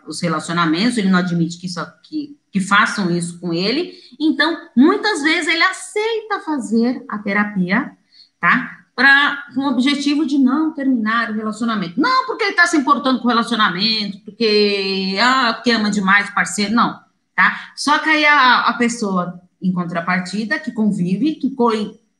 os 0.07 0.21
relacionamentos, 0.21 0.98
ele 0.98 1.10
não 1.10 1.19
admite 1.19 1.60
que, 1.60 1.67
isso, 1.67 1.79
que, 2.03 2.38
que 2.51 2.60
façam 2.60 3.12
isso 3.15 3.39
com 3.39 3.53
ele. 3.53 3.93
Então, 4.19 4.57
muitas 4.75 5.21
vezes 5.21 5.48
ele 5.48 5.63
aceita 5.63 6.39
fazer 6.39 7.03
a 7.07 7.19
terapia, 7.19 7.91
tá? 8.39 8.80
Para 8.95 9.45
com 9.53 9.62
o 9.62 9.69
objetivo 9.69 10.25
de 10.25 10.38
não 10.38 10.74
terminar 10.74 11.31
o 11.31 11.33
relacionamento. 11.33 12.00
Não 12.00 12.25
porque 12.25 12.43
ele 12.43 12.51
está 12.51 12.67
se 12.67 12.77
importando 12.77 13.19
com 13.19 13.25
o 13.25 13.29
relacionamento, 13.29 14.19
porque, 14.19 15.17
ah, 15.21 15.53
porque 15.53 15.71
ama 15.71 15.89
demais 15.89 16.29
o 16.29 16.33
parceiro, 16.33 16.74
não, 16.74 17.00
tá? 17.36 17.71
Só 17.75 18.00
que 18.00 18.10
aí 18.10 18.25
a, 18.25 18.62
a 18.69 18.74
pessoa, 18.74 19.41
em 19.62 19.71
contrapartida, 19.71 20.60
que 20.60 20.71
convive, 20.71 21.36
que, 21.36 21.55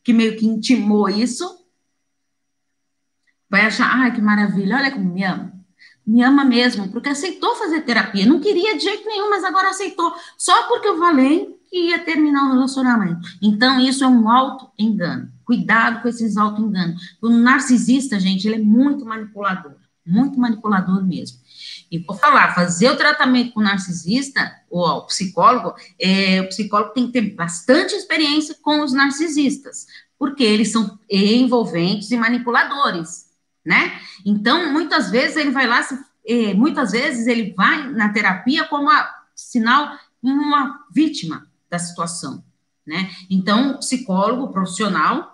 que 0.04 0.14
meio 0.14 0.38
que 0.38 0.46
intimou 0.46 1.10
isso, 1.10 1.62
vai 3.50 3.66
achar, 3.66 3.90
ai, 3.94 4.14
que 4.14 4.22
maravilha, 4.22 4.78
olha 4.78 4.92
como 4.92 5.14
me 5.14 5.24
ama. 5.24 5.52
Me 6.08 6.24
ama 6.24 6.44
mesmo, 6.44 6.90
porque 6.90 7.10
aceitou 7.10 7.56
fazer 7.56 7.82
terapia. 7.82 8.26
Não 8.26 8.40
queria 8.40 8.76
de 8.76 8.84
jeito 8.84 9.06
nenhum, 9.06 9.30
mas 9.30 9.44
agora 9.44 9.70
aceitou. 9.70 10.14
Só 10.38 10.68
porque 10.68 10.88
eu 10.88 10.98
falei 10.98 11.48
que 11.70 11.90
ia 11.90 12.00
terminar 12.00 12.46
o 12.46 12.54
relacionamento. 12.54 13.28
Então, 13.42 13.80
isso 13.80 14.04
é 14.04 14.08
um 14.08 14.30
auto-engano. 14.30 15.32
Cuidado 15.52 16.02
com 16.02 16.08
esses 16.08 16.38
auto-enganos. 16.38 17.18
O 17.22 17.28
narcisista, 17.28 18.18
gente, 18.18 18.48
ele 18.48 18.56
é 18.56 18.64
muito 18.64 19.04
manipulador. 19.04 19.74
Muito 20.08 20.40
manipulador 20.40 21.06
mesmo. 21.06 21.40
E 21.92 22.00
vou 22.00 22.16
falar, 22.16 22.56
fazer 22.56 22.90
o 22.90 22.96
tratamento 22.96 23.52
com 23.52 23.60
o 23.60 23.64
narcisista, 23.64 24.50
ou 24.70 24.88
o 24.88 25.06
psicólogo, 25.08 25.76
é, 26.00 26.40
o 26.40 26.48
psicólogo 26.48 26.94
tem 26.94 27.08
que 27.08 27.12
ter 27.12 27.36
bastante 27.36 27.94
experiência 27.94 28.56
com 28.62 28.82
os 28.82 28.94
narcisistas, 28.94 29.88
porque 30.18 30.42
eles 30.42 30.72
são 30.72 30.98
envolventes 31.10 32.10
e 32.12 32.16
manipuladores, 32.16 33.26
né? 33.66 34.00
Então, 34.26 34.72
muitas 34.72 35.12
vezes 35.12 35.36
ele 35.36 35.52
vai 35.52 35.68
lá, 35.68 35.86
é, 36.26 36.54
muitas 36.54 36.94
vezes 36.94 37.28
ele 37.28 37.54
vai 37.58 37.92
na 37.92 38.08
terapia 38.14 38.64
como 38.70 38.90
a, 38.90 39.14
sinal 39.36 40.00
uma 40.24 40.86
vítima, 40.90 41.46
da 41.70 41.78
situação, 41.78 42.42
né? 42.88 43.12
Então, 43.30 43.72
o 43.72 43.80
psicólogo 43.80 44.48
profissional, 44.54 45.31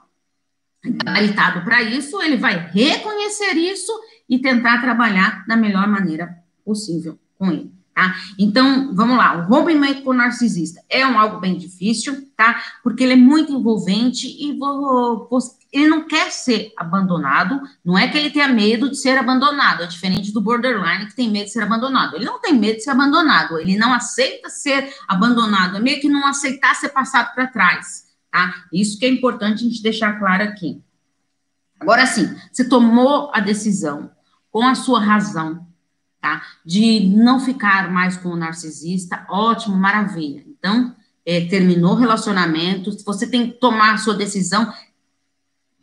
habilitado 1.05 1.63
para 1.63 1.81
isso, 1.81 2.21
ele 2.21 2.37
vai 2.37 2.69
reconhecer 2.71 3.53
isso 3.53 3.91
e 4.29 4.39
tentar 4.39 4.81
trabalhar 4.81 5.45
da 5.47 5.55
melhor 5.55 5.87
maneira 5.87 6.29
possível 6.65 7.17
com 7.37 7.51
ele. 7.51 7.71
Tá? 7.97 8.15
Então, 8.37 8.93
vamos 8.93 9.17
lá, 9.17 9.37
o 9.37 9.47
rompimento 9.47 10.03
com 10.03 10.11
o 10.11 10.13
narcisista 10.13 10.79
é 10.87 11.03
um 11.07 11.17
algo 11.17 11.39
bem 11.39 11.57
difícil, 11.57 12.29
tá? 12.37 12.61
Porque 12.83 13.03
ele 13.03 13.13
é 13.13 13.15
muito 13.15 13.51
envolvente 13.51 14.27
e 14.27 14.55
ele 15.73 15.87
não 15.87 16.07
quer 16.07 16.31
ser 16.31 16.71
abandonado, 16.77 17.59
não 17.83 17.97
é 17.97 18.07
que 18.07 18.15
ele 18.15 18.29
tenha 18.29 18.49
medo 18.49 18.87
de 18.87 18.97
ser 18.97 19.17
abandonado, 19.17 19.81
é 19.81 19.87
diferente 19.87 20.31
do 20.31 20.39
borderline 20.39 21.07
que 21.07 21.15
tem 21.15 21.27
medo 21.27 21.45
de 21.45 21.51
ser 21.51 21.63
abandonado. 21.63 22.15
Ele 22.15 22.25
não 22.25 22.39
tem 22.39 22.53
medo 22.53 22.77
de 22.77 22.83
ser 22.83 22.91
abandonado, 22.91 23.57
ele 23.57 23.75
não 23.75 23.91
aceita 23.91 24.47
ser 24.47 24.93
abandonado, 25.07 25.77
é 25.77 25.79
meio 25.79 25.99
que 25.99 26.07
não 26.07 26.27
aceitar 26.27 26.75
ser 26.75 26.89
passado 26.89 27.33
para 27.33 27.47
trás, 27.47 28.06
tá? 28.31 28.65
Isso 28.71 28.99
que 28.99 29.05
é 29.05 29.09
importante 29.09 29.65
a 29.65 29.67
gente 29.67 29.81
deixar 29.81 30.19
claro 30.19 30.43
aqui. 30.43 30.81
Agora 31.79 32.05
sim, 32.05 32.35
você 32.51 32.67
tomou 32.67 33.31
a 33.33 33.39
decisão 33.39 34.11
com 34.51 34.65
a 34.65 34.75
sua 34.75 34.99
razão, 34.99 35.67
tá? 36.19 36.41
De 36.65 37.07
não 37.09 37.39
ficar 37.39 37.91
mais 37.91 38.17
com 38.17 38.29
o 38.29 38.35
narcisista, 38.35 39.25
ótimo, 39.29 39.75
maravilha. 39.75 40.43
Então, 40.47 40.95
é, 41.25 41.45
terminou 41.45 41.91
o 41.91 41.97
relacionamento, 41.97 42.95
você 43.05 43.27
tem 43.27 43.51
que 43.51 43.59
tomar 43.59 43.93
a 43.93 43.97
sua 43.97 44.15
decisão 44.15 44.73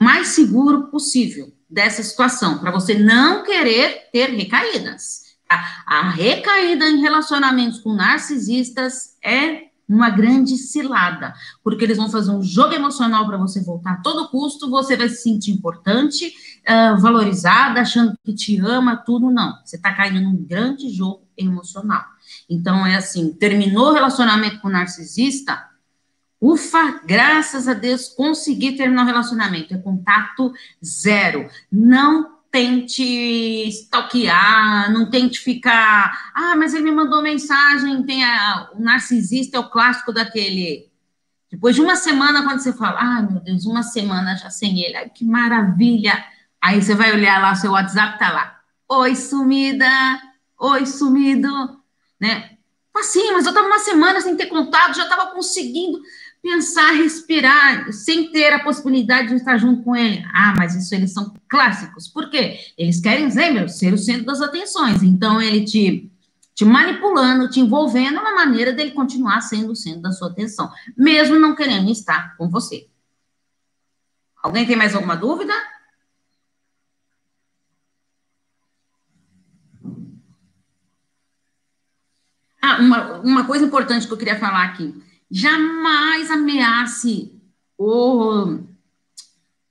mais 0.00 0.28
seguro 0.28 0.88
possível 0.88 1.52
dessa 1.68 2.02
situação, 2.02 2.58
para 2.58 2.70
você 2.70 2.94
não 2.94 3.42
querer 3.42 4.08
ter 4.12 4.30
recaídas. 4.30 5.36
Tá? 5.48 5.84
A 5.86 6.10
recaída 6.10 6.88
em 6.88 7.00
relacionamentos 7.00 7.80
com 7.80 7.94
narcisistas 7.94 9.16
é 9.22 9.63
uma 9.88 10.10
grande 10.10 10.56
cilada, 10.56 11.34
porque 11.62 11.84
eles 11.84 11.96
vão 11.96 12.10
fazer 12.10 12.30
um 12.30 12.42
jogo 12.42 12.74
emocional 12.74 13.26
para 13.26 13.36
você 13.36 13.62
voltar 13.62 13.92
a 13.92 14.00
todo 14.00 14.28
custo, 14.28 14.70
você 14.70 14.96
vai 14.96 15.08
se 15.08 15.22
sentir 15.22 15.52
importante, 15.52 16.32
uh, 16.68 17.00
valorizada, 17.00 17.80
achando 17.80 18.16
que 18.24 18.34
te 18.34 18.58
ama, 18.58 18.96
tudo, 18.96 19.30
não. 19.30 19.54
Você 19.64 19.76
está 19.76 19.92
caindo 19.92 20.20
num 20.20 20.36
grande 20.36 20.88
jogo 20.90 21.26
emocional. 21.36 22.04
Então, 22.48 22.86
é 22.86 22.96
assim, 22.96 23.32
terminou 23.32 23.90
o 23.90 23.92
relacionamento 23.92 24.60
com 24.60 24.68
o 24.68 24.72
narcisista, 24.72 25.62
ufa, 26.40 27.00
graças 27.06 27.68
a 27.68 27.74
Deus, 27.74 28.08
consegui 28.08 28.72
terminar 28.72 29.04
o 29.04 29.06
relacionamento, 29.06 29.74
é 29.74 29.78
contato 29.78 30.52
zero. 30.84 31.48
Não 31.70 32.33
tente 32.54 33.66
stalkear, 33.68 34.88
não 34.92 35.10
tente 35.10 35.40
ficar, 35.40 36.30
ah, 36.32 36.54
mas 36.54 36.72
ele 36.72 36.84
me 36.84 36.92
mandou 36.92 37.20
mensagem, 37.20 38.04
tem 38.04 38.22
a, 38.22 38.70
o 38.72 38.80
narcisista 38.80 39.56
é 39.56 39.60
o 39.60 39.68
clássico 39.68 40.12
daquele. 40.12 40.88
Depois 41.50 41.74
de 41.74 41.80
uma 41.80 41.96
semana, 41.96 42.44
quando 42.44 42.60
você 42.60 42.72
fala, 42.72 43.00
ah, 43.00 43.22
meu 43.22 43.40
Deus, 43.40 43.66
uma 43.66 43.82
semana 43.82 44.36
já 44.36 44.50
sem 44.50 44.80
ele, 44.84 44.96
ai, 44.96 45.10
que 45.10 45.24
maravilha. 45.24 46.24
Aí 46.62 46.80
você 46.80 46.94
vai 46.94 47.12
olhar 47.12 47.42
lá, 47.42 47.56
seu 47.56 47.72
WhatsApp 47.72 48.20
tá 48.20 48.30
lá, 48.30 48.60
oi, 48.88 49.16
sumida, 49.16 49.90
oi, 50.56 50.86
sumido, 50.86 51.50
né? 52.20 52.50
Assim, 52.94 53.32
mas 53.32 53.46
eu 53.46 53.52
tava 53.52 53.66
uma 53.66 53.80
semana 53.80 54.20
sem 54.20 54.36
ter 54.36 54.46
contato, 54.46 54.94
já 54.94 55.08
tava 55.08 55.32
conseguindo 55.32 56.00
pensar, 56.44 56.92
respirar, 56.92 57.90
sem 57.90 58.30
ter 58.30 58.52
a 58.52 58.62
possibilidade 58.62 59.28
de 59.28 59.36
estar 59.36 59.56
junto 59.56 59.82
com 59.82 59.96
ele. 59.96 60.22
Ah, 60.30 60.54
mas 60.54 60.76
isso 60.76 60.94
eles 60.94 61.10
são 61.10 61.32
clássicos. 61.48 62.06
Por 62.06 62.28
quê? 62.28 62.58
Eles 62.76 63.00
querem, 63.00 63.32
lembra, 63.32 63.66
ser 63.66 63.94
o 63.94 63.98
centro 63.98 64.26
das 64.26 64.42
atenções. 64.42 65.02
Então, 65.02 65.40
ele 65.40 65.64
te, 65.64 66.12
te 66.54 66.66
manipulando, 66.66 67.48
te 67.48 67.60
envolvendo, 67.60 68.18
é 68.18 68.20
uma 68.20 68.34
maneira 68.34 68.74
dele 68.74 68.90
continuar 68.90 69.40
sendo 69.40 69.72
o 69.72 69.74
centro 69.74 70.02
da 70.02 70.12
sua 70.12 70.28
atenção, 70.28 70.70
mesmo 70.94 71.38
não 71.38 71.54
querendo 71.54 71.90
estar 71.90 72.36
com 72.36 72.46
você. 72.50 72.88
Alguém 74.42 74.66
tem 74.66 74.76
mais 74.76 74.94
alguma 74.94 75.16
dúvida? 75.16 75.54
Ah, 82.60 82.76
uma, 82.80 83.12
uma 83.20 83.44
coisa 83.46 83.64
importante 83.64 84.06
que 84.06 84.12
eu 84.12 84.18
queria 84.18 84.38
falar 84.38 84.64
aqui. 84.64 84.94
Jamais 85.36 86.30
ameace 86.30 87.32
o, 87.76 88.60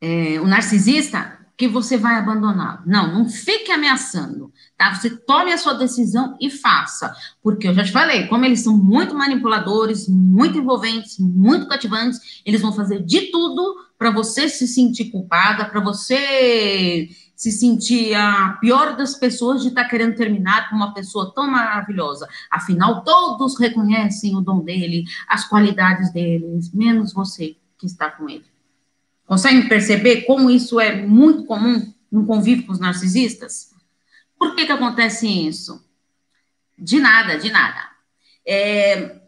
é, 0.01 0.37
o 0.41 0.45
narcisista 0.45 1.39
que 1.55 1.69
você 1.69 1.95
vai 1.95 2.15
abandoná-lo. 2.15 2.81
Não, 2.85 3.13
não 3.13 3.29
fique 3.29 3.71
ameaçando, 3.71 4.51
tá? 4.77 4.93
Você 4.93 5.09
tome 5.09 5.53
a 5.53 5.57
sua 5.57 5.71
decisão 5.71 6.37
e 6.41 6.49
faça. 6.49 7.15
Porque 7.41 7.69
eu 7.69 7.73
já 7.73 7.85
te 7.85 7.93
falei, 7.93 8.27
como 8.27 8.43
eles 8.43 8.59
são 8.59 8.75
muito 8.75 9.15
manipuladores, 9.15 10.05
muito 10.09 10.57
envolventes, 10.57 11.17
muito 11.17 11.65
cativantes, 11.69 12.41
eles 12.45 12.61
vão 12.61 12.73
fazer 12.73 13.01
de 13.01 13.31
tudo 13.31 13.73
para 13.97 14.11
você 14.11 14.49
se 14.49 14.67
sentir 14.67 15.05
culpada, 15.05 15.63
para 15.63 15.79
você 15.79 17.07
se 17.43 17.51
sentir 17.51 18.15
a 18.15 18.57
pior 18.61 18.95
das 18.95 19.15
pessoas 19.15 19.61
de 19.61 19.67
estar 19.67 19.83
tá 19.83 19.89
querendo 19.89 20.15
terminar 20.15 20.69
com 20.69 20.77
uma 20.77 20.93
pessoa 20.93 21.33
tão 21.35 21.45
maravilhosa. 21.45 22.25
Afinal, 22.49 23.03
todos 23.03 23.59
reconhecem 23.59 24.33
o 24.37 24.39
dom 24.39 24.63
dele, 24.63 25.03
as 25.27 25.43
qualidades 25.43 26.09
dele, 26.13 26.57
menos 26.73 27.11
você 27.11 27.57
que 27.77 27.85
está 27.85 28.09
com 28.09 28.29
ele. 28.29 28.45
Conseguem 29.25 29.67
perceber 29.67 30.21
como 30.21 30.49
isso 30.49 30.79
é 30.79 31.05
muito 31.05 31.43
comum 31.43 31.93
no 32.09 32.25
convívio 32.25 32.65
com 32.65 32.71
os 32.71 32.79
narcisistas? 32.79 33.73
Por 34.39 34.55
que 34.55 34.65
que 34.65 34.71
acontece 34.71 35.27
isso? 35.27 35.85
De 36.79 36.97
nada, 37.01 37.37
de 37.37 37.51
nada. 37.51 37.89
É, 38.47 39.19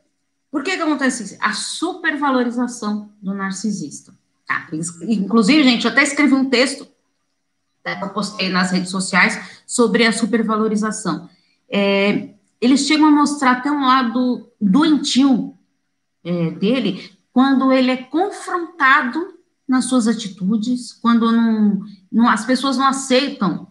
por 0.50 0.64
que 0.64 0.78
que 0.78 0.82
acontece 0.82 1.24
isso? 1.24 1.38
A 1.42 1.52
supervalorização 1.52 3.12
do 3.22 3.34
narcisista. 3.34 4.18
Tá? 4.48 4.70
Inclusive, 5.02 5.66
gente, 5.66 5.84
eu 5.84 5.92
até 5.92 6.02
escrevi 6.02 6.34
um 6.34 6.50
texto 6.50 6.95
eu 8.02 8.10
postei 8.10 8.50
nas 8.50 8.72
redes 8.72 8.90
sociais 8.90 9.62
sobre 9.66 10.06
a 10.06 10.12
supervalorização. 10.12 11.30
É, 11.70 12.30
eles 12.60 12.82
chegam 12.82 13.08
a 13.08 13.12
mostrar 13.12 13.52
até 13.52 13.72
um 13.72 13.86
lado 13.86 14.50
doentio 14.60 15.56
é, 16.24 16.50
dele 16.52 17.12
quando 17.32 17.72
ele 17.72 17.92
é 17.92 17.98
confrontado 17.98 19.36
nas 19.68 19.86
suas 19.86 20.08
atitudes, 20.08 20.94
quando 20.94 21.32
não, 21.32 21.82
não 22.12 22.30
as 22.30 22.46
pessoas 22.46 22.78
não 22.78 22.88
aceitam 22.88 23.68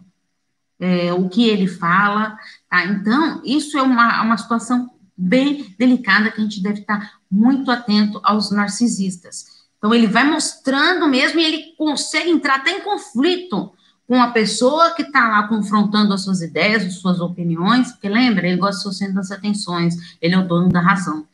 é, 0.79 1.11
o 1.13 1.27
que 1.29 1.47
ele 1.47 1.67
fala, 1.67 2.37
tá? 2.69 2.85
Então, 2.85 3.41
isso 3.43 3.77
é 3.77 3.81
uma, 3.81 4.21
uma 4.21 4.37
situação 4.37 4.91
bem 5.17 5.73
delicada 5.79 6.29
que 6.29 6.39
a 6.39 6.43
gente 6.43 6.61
deve 6.61 6.81
estar 6.81 7.19
muito 7.31 7.71
atento 7.71 8.19
aos 8.23 8.51
narcisistas. 8.51 9.65
Então, 9.77 9.93
ele 9.93 10.07
vai 10.07 10.23
mostrando 10.29 11.07
mesmo 11.07 11.39
e 11.39 11.45
ele 11.45 11.75
consegue 11.77 12.29
entrar 12.29 12.55
até 12.55 12.71
em 12.71 12.81
conflito 12.81 13.73
com 14.07 14.21
a 14.21 14.31
pessoa 14.31 14.93
que 14.93 15.01
está 15.01 15.27
lá 15.27 15.47
confrontando 15.47 16.13
as 16.13 16.23
suas 16.23 16.41
ideias, 16.41 16.83
as 16.83 16.95
suas 16.95 17.19
opiniões, 17.19 17.91
porque 17.91 18.07
lembra, 18.07 18.47
ele 18.47 18.57
gosta 18.57 18.89
de 18.89 18.95
centro 18.95 19.15
das 19.15 19.31
atenções, 19.31 19.95
ele 20.21 20.35
é 20.35 20.37
o 20.37 20.47
dono 20.47 20.69
da 20.69 20.79
razão. 20.79 21.27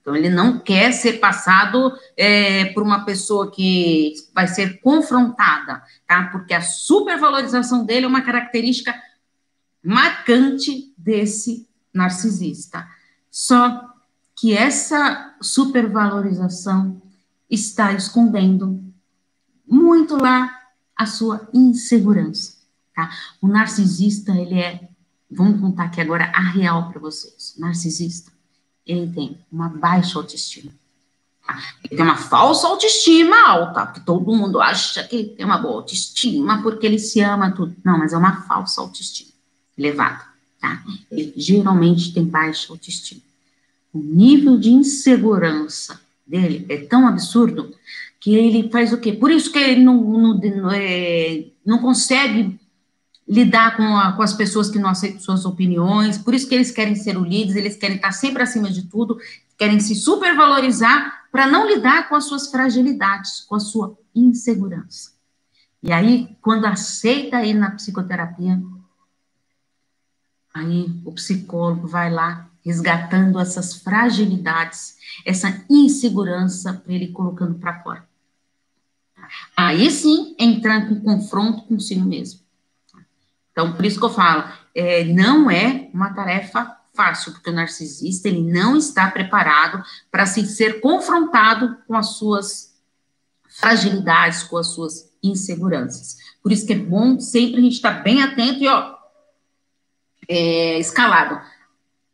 Então, 0.00 0.14
ele 0.14 0.30
não 0.30 0.60
quer 0.60 0.92
ser 0.92 1.14
passado 1.14 1.92
é, 2.16 2.66
por 2.66 2.82
uma 2.82 3.04
pessoa 3.04 3.50
que 3.50 4.14
vai 4.32 4.46
ser 4.46 4.80
confrontada, 4.80 5.82
tá? 6.06 6.28
Porque 6.30 6.54
a 6.54 6.60
supervalorização 6.60 7.84
dele 7.84 8.06
é 8.06 8.08
uma 8.08 8.22
característica 8.22 8.94
marcante 9.82 10.92
desse 10.96 11.68
narcisista. 11.92 12.86
Só 13.30 13.84
que 14.36 14.56
essa 14.56 15.34
supervalorização 15.40 17.02
está 17.50 17.92
escondendo 17.92 18.80
muito 19.66 20.16
lá 20.16 20.55
a 20.96 21.06
sua 21.06 21.48
insegurança, 21.52 22.54
tá? 22.94 23.10
O 23.40 23.46
narcisista, 23.46 24.32
ele 24.32 24.58
é, 24.58 24.88
vamos 25.30 25.60
contar 25.60 25.84
aqui 25.84 26.00
agora 26.00 26.32
a 26.34 26.40
real 26.40 26.90
para 26.90 27.00
vocês. 27.00 27.54
O 27.56 27.60
narcisista, 27.60 28.32
ele 28.86 29.12
tem 29.12 29.38
uma 29.52 29.68
baixa 29.68 30.18
autoestima. 30.18 30.72
Tá? 31.46 31.58
Ele 31.84 31.96
tem 31.96 32.04
uma 32.04 32.16
falsa 32.16 32.66
autoestima 32.66 33.36
alta, 33.48 33.86
porque 33.86 34.00
todo 34.00 34.34
mundo 34.34 34.60
acha 34.60 35.04
que 35.04 35.16
ele 35.16 35.28
tem 35.28 35.44
uma 35.44 35.58
boa 35.58 35.76
autoestima 35.76 36.62
porque 36.62 36.86
ele 36.86 36.98
se 36.98 37.20
ama 37.20 37.50
tudo. 37.50 37.76
Não, 37.84 37.98
mas 37.98 38.12
é 38.12 38.16
uma 38.16 38.42
falsa 38.42 38.80
autoestima 38.80 39.30
elevada, 39.76 40.24
tá? 40.58 40.82
Ele 41.10 41.34
geralmente 41.36 42.12
tem 42.12 42.24
baixa 42.24 42.72
autoestima. 42.72 43.20
O 43.92 43.98
nível 43.98 44.58
de 44.58 44.70
insegurança 44.70 46.00
dele 46.26 46.66
é 46.68 46.78
tão 46.78 47.06
absurdo 47.06 47.74
que 48.26 48.34
ele 48.34 48.68
faz 48.70 48.92
o 48.92 48.98
quê? 48.98 49.12
Por 49.12 49.30
isso 49.30 49.52
que 49.52 49.58
ele 49.60 49.84
não, 49.84 50.02
não, 50.02 50.70
é, 50.72 51.46
não 51.64 51.78
consegue 51.78 52.58
lidar 53.28 53.76
com, 53.76 53.84
a, 53.96 54.14
com, 54.14 54.22
as 54.22 54.32
pessoas 54.32 54.68
que 54.68 54.80
não 54.80 54.88
aceitam 54.90 55.20
suas 55.20 55.44
opiniões, 55.44 56.18
por 56.18 56.34
isso 56.34 56.48
que 56.48 56.54
eles 56.56 56.72
querem 56.72 56.96
ser 56.96 57.16
o 57.16 57.22
líder, 57.22 57.56
eles 57.56 57.76
querem 57.76 57.94
estar 57.94 58.10
sempre 58.10 58.42
acima 58.42 58.68
de 58.68 58.88
tudo, 58.88 59.16
querem 59.56 59.78
se 59.78 59.94
supervalorizar 59.94 61.28
para 61.30 61.46
não 61.46 61.68
lidar 61.68 62.08
com 62.08 62.16
as 62.16 62.24
suas 62.24 62.50
fragilidades, 62.50 63.42
com 63.42 63.54
a 63.54 63.60
sua 63.60 63.96
insegurança. 64.12 65.12
E 65.80 65.92
aí, 65.92 66.36
quando 66.42 66.64
aceita 66.64 67.44
ir 67.44 67.54
na 67.54 67.70
psicoterapia, 67.70 68.60
aí 70.52 70.90
o 71.04 71.12
psicólogo 71.12 71.86
vai 71.86 72.10
lá 72.10 72.50
resgatando 72.64 73.38
essas 73.38 73.76
fragilidades, 73.76 74.96
essa 75.24 75.64
insegurança 75.70 76.82
ele 76.88 77.12
colocando 77.12 77.54
para 77.54 77.80
fora. 77.84 78.05
Aí 79.56 79.90
sim, 79.90 80.34
entrando 80.38 80.94
em 80.94 81.00
confronto 81.00 81.62
consigo 81.62 82.04
mesmo. 82.04 82.40
Então, 83.52 83.72
por 83.72 83.84
isso 83.84 83.98
que 83.98 84.04
eu 84.04 84.10
falo, 84.10 84.44
é, 84.74 85.04
não 85.04 85.50
é 85.50 85.88
uma 85.94 86.12
tarefa 86.12 86.76
fácil, 86.94 87.32
porque 87.32 87.50
o 87.50 87.52
narcisista, 87.52 88.28
ele 88.28 88.42
não 88.42 88.76
está 88.76 89.10
preparado 89.10 89.82
para 90.10 90.26
se 90.26 90.46
ser 90.46 90.80
confrontado 90.80 91.76
com 91.86 91.94
as 91.94 92.16
suas 92.16 92.74
fragilidades, 93.48 94.42
com 94.42 94.56
as 94.56 94.68
suas 94.68 95.10
inseguranças. 95.22 96.16
Por 96.42 96.52
isso 96.52 96.66
que 96.66 96.72
é 96.72 96.78
bom 96.78 97.18
sempre 97.18 97.60
a 97.60 97.62
gente 97.62 97.74
estar 97.74 97.96
tá 97.96 98.02
bem 98.02 98.22
atento 98.22 98.62
e, 98.62 98.68
ó, 98.68 98.94
é, 100.28 100.78
escalado 100.78 101.40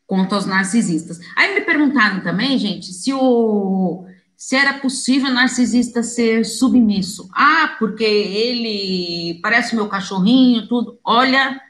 contra 0.06 0.38
os 0.38 0.46
narcisistas. 0.46 1.18
Aí 1.36 1.54
me 1.54 1.62
perguntaram 1.62 2.20
também, 2.20 2.58
gente, 2.58 2.92
se 2.92 3.12
o 3.12 4.06
se 4.42 4.56
era 4.56 4.80
possível 4.80 5.30
o 5.30 5.32
narcisista 5.32 6.02
ser 6.02 6.44
submisso. 6.44 7.30
Ah, 7.32 7.76
porque 7.78 8.02
ele 8.02 9.38
parece 9.40 9.76
meu 9.76 9.88
cachorrinho, 9.88 10.66
tudo. 10.66 10.98
Olha, 11.04 11.60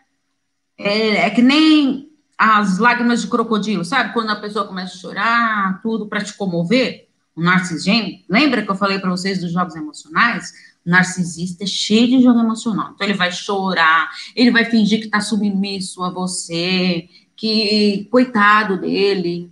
é, 0.79 1.27
é 1.27 1.31
que 1.31 1.43
nem 1.43 2.09
as 2.39 2.79
lágrimas 2.79 3.21
de 3.21 3.29
crocodilo, 3.29 3.85
sabe? 3.85 4.15
Quando 4.15 4.31
a 4.31 4.41
pessoa 4.41 4.67
começa 4.67 4.95
a 4.95 4.99
chorar, 4.99 5.83
tudo 5.83 6.09
para 6.09 6.25
te 6.25 6.33
comover. 6.33 7.09
O 7.37 7.43
narcisista, 7.43 8.25
lembra 8.27 8.63
que 8.63 8.71
eu 8.71 8.75
falei 8.75 8.99
para 8.99 9.11
vocês 9.11 9.39
dos 9.39 9.53
jogos 9.53 9.77
emocionais? 9.77 10.51
O 10.87 10.89
narcisista 10.89 11.65
é 11.65 11.67
cheio 11.67 12.09
de 12.09 12.23
jogo 12.23 12.41
emocional. 12.41 12.93
Então 12.95 13.07
ele 13.07 13.19
vai 13.19 13.31
chorar, 13.31 14.09
ele 14.35 14.51
vai 14.51 14.65
fingir 14.65 15.01
que 15.01 15.05
está 15.05 15.21
submisso 15.21 16.03
a 16.03 16.09
você, 16.09 17.07
que 17.37 18.09
coitado 18.11 18.81
dele, 18.81 19.51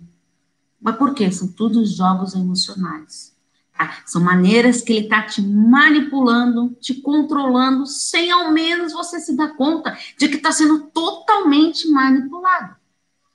mas 0.81 0.95
por 0.95 1.13
quê? 1.13 1.31
São 1.31 1.47
todos 1.47 1.95
jogos 1.95 2.33
emocionais. 2.33 3.35
Tá? 3.77 4.01
São 4.05 4.21
maneiras 4.21 4.81
que 4.81 4.93
ele 4.93 5.05
está 5.05 5.21
te 5.21 5.41
manipulando, 5.41 6.75
te 6.81 6.95
controlando, 6.95 7.85
sem 7.85 8.31
ao 8.31 8.51
menos 8.51 8.91
você 8.91 9.19
se 9.19 9.35
dar 9.37 9.55
conta 9.55 9.95
de 10.17 10.27
que 10.27 10.37
está 10.37 10.51
sendo 10.51 10.87
totalmente 10.87 11.87
manipulado. 11.87 12.75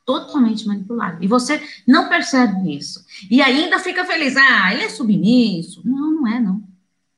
Totalmente 0.04 0.66
manipulado. 0.66 1.22
E 1.22 1.28
você 1.28 1.62
não 1.86 2.08
percebe 2.08 2.76
isso. 2.76 3.04
E 3.30 3.40
ainda 3.40 3.78
fica 3.78 4.04
feliz. 4.04 4.36
Ah, 4.36 4.72
ele 4.74 4.84
é 4.84 4.88
submisso. 4.88 5.82
Não, 5.84 6.10
não 6.10 6.26
é, 6.28 6.40
não. 6.40 6.62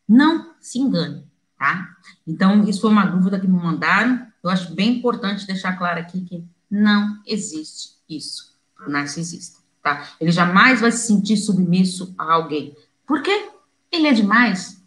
Não 0.06 0.54
se 0.60 0.78
engane, 0.78 1.22
tá? 1.58 1.96
Então, 2.26 2.64
isso 2.64 2.80
foi 2.80 2.90
uma 2.90 3.04
dúvida 3.04 3.38
que 3.38 3.46
me 3.46 3.58
mandaram. 3.62 4.26
Eu 4.42 4.48
acho 4.48 4.74
bem 4.74 4.96
importante 4.96 5.46
deixar 5.46 5.76
claro 5.76 6.00
aqui 6.00 6.22
que 6.22 6.42
não 6.70 7.20
existe 7.26 7.96
isso 8.08 8.54
para 8.74 8.88
o 8.88 8.90
narcisista 8.90 9.57
tá? 9.82 10.08
Ele 10.20 10.30
jamais 10.30 10.80
vai 10.80 10.92
se 10.92 11.06
sentir 11.06 11.36
submisso 11.36 12.14
a 12.18 12.32
alguém. 12.32 12.76
Por 13.06 13.22
quê? 13.22 13.50
Ele 13.90 14.06
é 14.06 14.12
demais. 14.12 14.82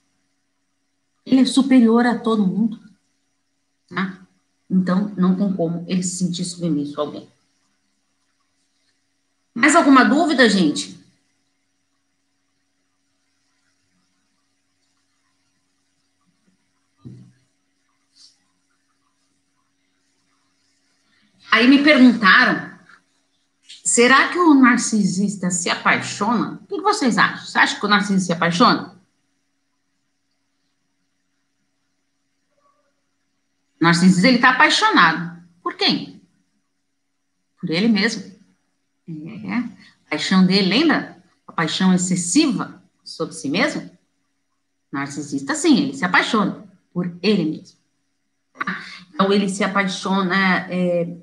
Ele 1.26 1.42
é 1.42 1.46
superior 1.46 2.06
a 2.06 2.18
todo 2.18 2.46
mundo, 2.46 2.80
tá? 3.90 4.20
Então, 4.70 5.12
não 5.18 5.36
tem 5.36 5.54
como 5.54 5.86
ele 5.88 6.02
se 6.02 6.18
sentir 6.18 6.46
submisso 6.46 7.00
a 7.00 7.04
alguém. 7.04 7.30
Mais 9.54 9.76
alguma 9.76 10.04
dúvida, 10.06 10.50
gente? 10.50 11.00
Aí 21.52 21.68
me 21.68 21.84
perguntaram 21.84 22.71
será 23.92 24.30
que 24.30 24.40
o 24.40 24.54
narcisista 24.54 25.52
se 25.52 25.70
apaixona? 25.70 26.62
O 26.64 26.66
que 26.66 26.82
vocês 26.82 27.18
acham? 27.18 27.46
Você 27.46 27.58
acha 27.58 27.78
que 27.78 27.86
o 27.86 27.90
narcisista 27.90 28.28
se 28.28 28.32
apaixona? 28.32 28.98
O 33.82 33.84
narcisista, 33.84 34.30
ele 34.30 34.38
está 34.38 34.52
apaixonado. 34.52 35.44
Por 35.62 35.76
quem? 35.76 36.22
Por 37.60 37.70
ele 37.70 37.90
mesmo. 37.90 38.34
É. 39.10 39.58
A 39.58 40.10
paixão 40.12 40.46
dele, 40.46 40.70
lembra? 40.70 41.22
A 41.46 41.52
paixão 41.52 41.94
excessiva 41.94 42.82
sobre 43.04 43.36
si 43.36 43.50
mesmo? 43.50 43.92
Narcisista, 44.90 45.54
sim, 45.54 45.78
ele 45.78 45.94
se 45.94 46.06
apaixona 46.06 46.66
por 46.94 47.14
ele 47.22 47.58
mesmo. 47.58 47.78
Então, 49.14 49.34
ele 49.34 49.50
se 49.50 49.66
apaixona 49.66 50.68
é, 50.70 51.14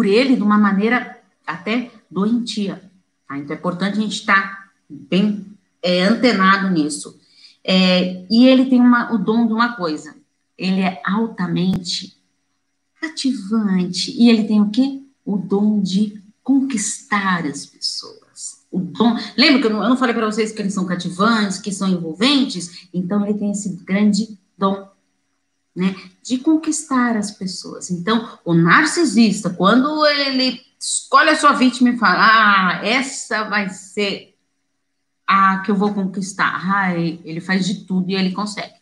por 0.00 0.06
ele 0.06 0.34
de 0.34 0.42
uma 0.42 0.56
maneira 0.56 1.20
até 1.46 1.90
doentia. 2.10 2.90
Tá? 3.28 3.36
Então, 3.36 3.54
é 3.54 3.58
importante 3.58 3.98
a 3.98 4.00
gente 4.00 4.14
estar 4.14 4.40
tá 4.40 4.70
bem 4.88 5.44
é, 5.82 6.04
antenado 6.04 6.70
nisso. 6.70 7.20
É, 7.62 8.24
e 8.30 8.46
ele 8.46 8.64
tem 8.64 8.80
uma, 8.80 9.12
o 9.12 9.18
dom 9.18 9.46
de 9.46 9.52
uma 9.52 9.74
coisa, 9.74 10.16
ele 10.56 10.80
é 10.80 11.02
altamente 11.04 12.16
cativante, 12.98 14.10
e 14.18 14.30
ele 14.30 14.44
tem 14.44 14.62
o 14.62 14.70
quê? 14.70 15.02
O 15.22 15.36
dom 15.36 15.82
de 15.82 16.18
conquistar 16.42 17.44
as 17.44 17.66
pessoas. 17.66 18.64
O 18.72 18.80
dom, 18.80 19.18
lembra 19.36 19.60
que 19.60 19.66
eu 19.66 19.70
não, 19.70 19.82
eu 19.82 19.90
não 19.90 19.98
falei 19.98 20.14
para 20.14 20.24
vocês 20.24 20.50
que 20.50 20.62
eles 20.62 20.72
são 20.72 20.86
cativantes, 20.86 21.58
que 21.58 21.72
são 21.72 21.90
envolventes? 21.90 22.88
Então, 22.94 23.22
ele 23.26 23.38
tem 23.38 23.50
esse 23.50 23.68
grande 23.84 24.38
dom 24.56 24.89
né, 25.74 25.94
de 26.22 26.38
conquistar 26.38 27.16
as 27.16 27.30
pessoas. 27.30 27.90
Então, 27.90 28.38
o 28.44 28.54
narcisista, 28.54 29.50
quando 29.50 30.04
ele 30.06 30.60
escolhe 30.78 31.30
a 31.30 31.36
sua 31.36 31.52
vítima 31.52 31.90
e 31.90 31.98
fala, 31.98 32.18
ah, 32.18 32.80
essa 32.84 33.44
vai 33.44 33.68
ser 33.68 34.36
a 35.26 35.58
que 35.58 35.70
eu 35.70 35.76
vou 35.76 35.94
conquistar, 35.94 36.60
ah, 36.64 36.94
ele 36.98 37.40
faz 37.40 37.66
de 37.66 37.84
tudo 37.84 38.10
e 38.10 38.14
ele 38.14 38.32
consegue. 38.32 38.74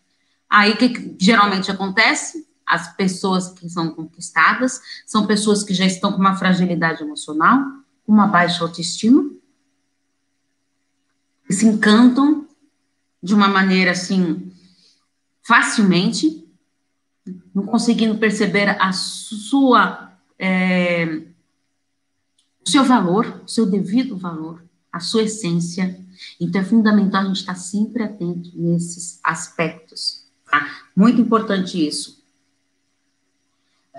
Aí, 0.48 0.72
o 0.72 0.76
que 0.76 1.16
geralmente 1.20 1.70
acontece? 1.70 2.46
As 2.66 2.94
pessoas 2.96 3.50
que 3.52 3.68
são 3.68 3.90
conquistadas 3.90 4.80
são 5.06 5.26
pessoas 5.26 5.62
que 5.62 5.74
já 5.74 5.84
estão 5.84 6.12
com 6.12 6.18
uma 6.18 6.36
fragilidade 6.36 7.02
emocional, 7.02 7.62
uma 8.06 8.26
baixa 8.26 8.62
autoestima, 8.62 9.30
se 11.50 11.66
encantam 11.66 12.46
de 13.22 13.34
uma 13.34 13.48
maneira 13.48 13.90
assim 13.90 14.52
facilmente 15.42 16.47
não 17.54 17.64
conseguindo 17.64 18.18
perceber 18.18 18.76
a 18.80 18.92
sua, 18.92 20.12
é, 20.38 21.22
o 22.64 22.68
seu 22.68 22.84
valor, 22.84 23.42
o 23.44 23.48
seu 23.48 23.66
devido 23.66 24.16
valor, 24.16 24.62
a 24.92 25.00
sua 25.00 25.22
essência. 25.22 25.98
Então, 26.40 26.60
é 26.60 26.64
fundamental 26.64 27.22
a 27.22 27.26
gente 27.26 27.36
estar 27.36 27.54
sempre 27.54 28.02
atento 28.02 28.50
nesses 28.54 29.20
aspectos. 29.22 30.24
Tá? 30.50 30.68
Muito 30.94 31.20
importante 31.20 31.86
isso. 31.86 32.22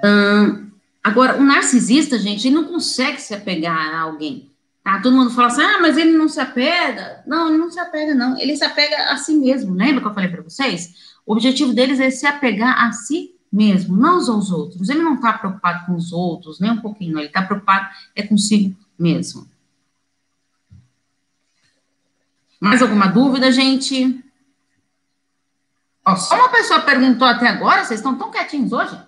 Hum, 0.03 0.69
agora, 1.03 1.37
o 1.37 1.43
narcisista, 1.43 2.17
gente, 2.17 2.47
ele 2.47 2.55
não 2.55 2.65
consegue 2.65 3.21
se 3.21 3.33
apegar 3.33 3.93
a 3.95 4.01
alguém. 4.01 4.49
Tá? 4.83 5.01
Todo 5.01 5.15
mundo 5.15 5.31
fala 5.31 5.47
assim, 5.47 5.61
ah, 5.61 5.79
mas 5.81 5.97
ele 5.97 6.17
não 6.17 6.27
se 6.27 6.39
apega. 6.39 7.21
Não, 7.27 7.49
ele 7.49 7.57
não 7.57 7.69
se 7.69 7.79
apega, 7.79 8.15
não. 8.15 8.37
Ele 8.39 8.55
se 8.55 8.63
apega 8.63 9.11
a 9.11 9.17
si 9.17 9.33
mesmo. 9.33 9.75
Lembra 9.75 10.01
que 10.01 10.07
eu 10.07 10.13
falei 10.13 10.29
para 10.29 10.41
vocês? 10.41 11.08
O 11.29 11.33
objetivo 11.33 11.73
deles 11.73 11.99
é 11.99 12.09
se 12.09 12.25
apegar 12.25 12.83
a 12.83 12.91
si 12.91 13.35
mesmo, 13.53 13.95
não 13.95 14.15
aos 14.15 14.49
outros. 14.49 14.89
Ele 14.89 15.03
não 15.03 15.13
está 15.13 15.31
preocupado 15.31 15.85
com 15.85 15.93
os 15.93 16.11
outros, 16.11 16.59
nem 16.59 16.71
um 16.71 16.81
pouquinho. 16.81 17.19
Ele 17.19 17.27
está 17.27 17.43
preocupado 17.43 17.87
é 18.15 18.23
consigo 18.23 18.75
mesmo. 18.97 19.47
Mais 22.59 22.81
alguma 22.81 23.05
dúvida, 23.05 23.51
gente? 23.51 24.25
Ó, 26.03 26.15
só 26.15 26.33
uma 26.33 26.49
pessoa 26.49 26.81
perguntou 26.81 27.27
até 27.27 27.47
agora, 27.47 27.85
vocês 27.85 27.99
estão 27.99 28.17
tão 28.17 28.31
quietinhos 28.31 28.73
hoje? 28.73 28.99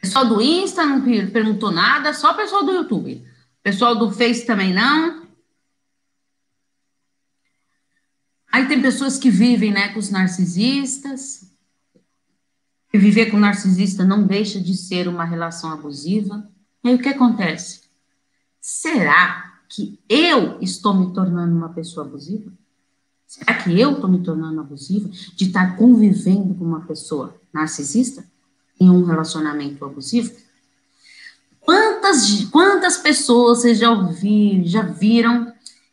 Pessoal 0.00 0.26
do 0.26 0.42
Insta 0.42 0.84
não 0.84 1.00
perguntou 1.00 1.70
nada, 1.70 2.12
só 2.12 2.34
pessoal 2.34 2.64
do 2.64 2.72
YouTube. 2.72 3.24
Pessoal 3.62 3.94
do 3.94 4.10
Face 4.10 4.44
também 4.44 4.74
não. 4.74 5.27
Aí 8.50 8.66
tem 8.66 8.80
pessoas 8.80 9.18
que 9.18 9.30
vivem, 9.30 9.70
né, 9.70 9.88
com 9.88 9.98
os 9.98 10.10
narcisistas. 10.10 11.50
E 12.92 12.98
viver 12.98 13.26
com 13.26 13.36
o 13.36 13.40
narcisista 13.40 14.04
não 14.04 14.26
deixa 14.26 14.60
de 14.60 14.74
ser 14.74 15.08
uma 15.08 15.24
relação 15.24 15.70
abusiva. 15.70 16.48
E 16.82 16.88
aí 16.88 16.94
o 16.94 16.98
que 16.98 17.08
acontece? 17.08 17.82
Será 18.60 19.60
que 19.68 19.98
eu 20.08 20.58
estou 20.60 20.94
me 20.94 21.12
tornando 21.12 21.54
uma 21.54 21.68
pessoa 21.68 22.06
abusiva? 22.06 22.50
Será 23.26 23.54
que 23.54 23.78
eu 23.78 23.92
estou 23.92 24.08
me 24.08 24.22
tornando 24.22 24.60
abusiva 24.60 25.08
de 25.08 25.44
estar 25.44 25.76
convivendo 25.76 26.54
com 26.54 26.64
uma 26.64 26.80
pessoa 26.80 27.38
narcisista 27.52 28.24
em 28.80 28.88
um 28.88 29.04
relacionamento 29.04 29.84
abusivo? 29.84 30.34
Quantas, 31.60 32.44
quantas 32.46 32.96
pessoas 32.96 33.58
vocês 33.58 33.78
já 33.78 33.90
ouviram, 33.90 34.64
já 34.64 34.82
viram 34.82 35.52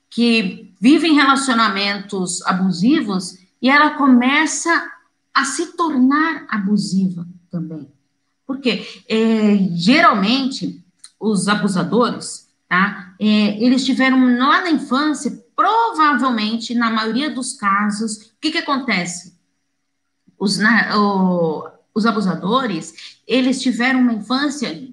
que 0.09 0.64
vive 0.79 1.07
em 1.07 1.15
relacionamentos 1.15 2.41
abusivos 2.45 3.37
e 3.61 3.69
ela 3.69 3.91
começa 3.91 4.91
a 5.33 5.43
se 5.43 5.75
tornar 5.75 6.45
abusiva 6.49 7.27
também. 7.49 7.91
Porque 8.45 8.85
é, 9.09 9.57
geralmente 9.73 10.83
os 11.19 11.47
abusadores, 11.47 12.47
tá? 12.69 13.15
É, 13.19 13.63
eles 13.63 13.83
tiveram 13.85 14.37
lá 14.37 14.61
na 14.61 14.71
infância, 14.71 15.43
provavelmente, 15.55 16.75
na 16.75 16.91
maioria 16.91 17.29
dos 17.29 17.53
casos, 17.53 18.17
o 18.17 18.39
que, 18.39 18.51
que 18.51 18.57
acontece? 18.57 19.35
Os, 20.37 20.57
na, 20.57 20.97
o, 20.97 21.67
os 21.93 22.05
abusadores, 22.05 22.93
eles 23.25 23.61
tiveram 23.61 24.01
uma 24.01 24.13
infância, 24.13 24.87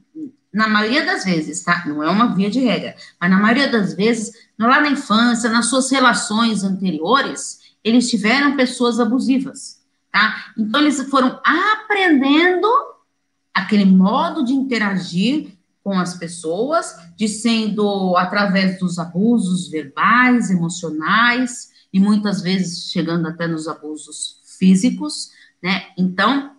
na 0.52 0.68
maioria 0.68 1.04
das 1.06 1.24
vezes, 1.24 1.62
tá? 1.62 1.84
Não 1.86 2.02
é 2.02 2.10
uma 2.10 2.34
via 2.34 2.50
de 2.50 2.60
regra, 2.60 2.94
mas 3.20 3.30
na 3.30 3.38
maioria 3.38 3.68
das 3.68 3.94
vezes, 3.94 4.32
lá 4.58 4.80
na 4.80 4.90
infância, 4.90 5.50
nas 5.50 5.66
suas 5.66 5.90
relações 5.90 6.62
anteriores, 6.62 7.60
eles 7.82 8.10
tiveram 8.10 8.56
pessoas 8.56 9.00
abusivas, 9.00 9.80
tá? 10.12 10.52
Então, 10.58 10.80
eles 10.80 11.00
foram 11.08 11.40
aprendendo 11.44 12.68
aquele 13.54 13.84
modo 13.84 14.44
de 14.44 14.52
interagir 14.52 15.56
com 15.82 15.98
as 15.98 16.14
pessoas, 16.14 16.94
de 17.16 17.26
sendo 17.26 18.16
através 18.16 18.78
dos 18.78 18.98
abusos 18.98 19.68
verbais, 19.68 20.50
emocionais, 20.50 21.70
e 21.92 21.98
muitas 21.98 22.40
vezes 22.40 22.90
chegando 22.90 23.26
até 23.26 23.46
nos 23.46 23.66
abusos 23.66 24.40
físicos, 24.58 25.30
né? 25.62 25.86
Então, 25.98 26.52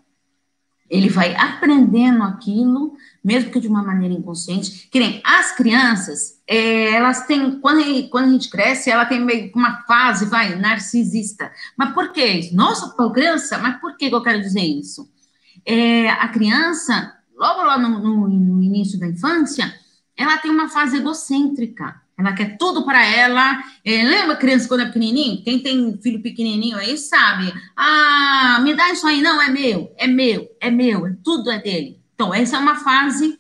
ele 0.89 1.09
vai 1.09 1.35
aprendendo 1.35 2.21
aquilo, 2.23 2.95
mesmo 3.23 3.51
que 3.51 3.59
de 3.59 3.67
uma 3.67 3.81
maneira 3.81 4.13
inconsciente. 4.13 4.89
Que 4.91 4.99
nem 4.99 5.21
as 5.23 5.55
crianças, 5.55 6.41
é, 6.45 6.91
elas 6.93 7.25
têm, 7.25 7.59
quando, 7.59 7.81
quando 8.09 8.25
a 8.25 8.31
gente 8.31 8.49
cresce, 8.49 8.89
ela 8.89 9.05
tem 9.05 9.23
meio 9.23 9.51
uma 9.55 9.83
fase, 9.83 10.25
vai, 10.25 10.55
narcisista. 10.55 11.51
Mas 11.77 11.93
por 11.93 12.11
quê? 12.11 12.49
Nossa, 12.51 12.89
para 12.89 13.11
criança, 13.11 13.57
mas 13.59 13.79
por 13.79 13.95
que 13.95 14.05
eu 14.05 14.21
quero 14.21 14.41
dizer 14.41 14.61
isso? 14.61 15.09
É, 15.65 16.09
a 16.09 16.27
criança, 16.27 17.13
logo 17.35 17.63
lá 17.63 17.77
no, 17.77 17.99
no, 17.99 18.27
no 18.27 18.61
início 18.61 18.99
da 18.99 19.07
infância, 19.07 19.73
ela 20.17 20.37
tem 20.37 20.51
uma 20.51 20.67
fase 20.67 20.97
egocêntrica. 20.97 22.01
Ela 22.17 22.33
quer 22.33 22.57
tudo 22.57 22.85
para 22.85 23.03
ela. 23.03 23.63
É, 23.83 24.03
lembra 24.03 24.35
criança 24.35 24.67
quando 24.67 24.81
é 24.81 24.85
pequenininho? 24.85 25.43
Quem 25.43 25.59
tem 25.59 25.97
filho 26.01 26.21
pequenininho 26.21 26.77
aí 26.77 26.97
sabe. 26.97 27.51
Ah, 27.75 28.59
me 28.61 28.75
dá 28.75 28.91
isso 28.91 29.07
aí. 29.07 29.21
Não, 29.21 29.41
é 29.41 29.49
meu, 29.49 29.91
é 29.97 30.05
meu, 30.05 30.47
é 30.59 30.69
meu, 30.69 31.07
é 31.07 31.15
tudo 31.23 31.49
é 31.49 31.59
dele. 31.59 32.02
Então, 32.23 32.33
essa 32.33 32.55
é 32.55 32.59
uma 32.59 32.75
fase 32.75 33.37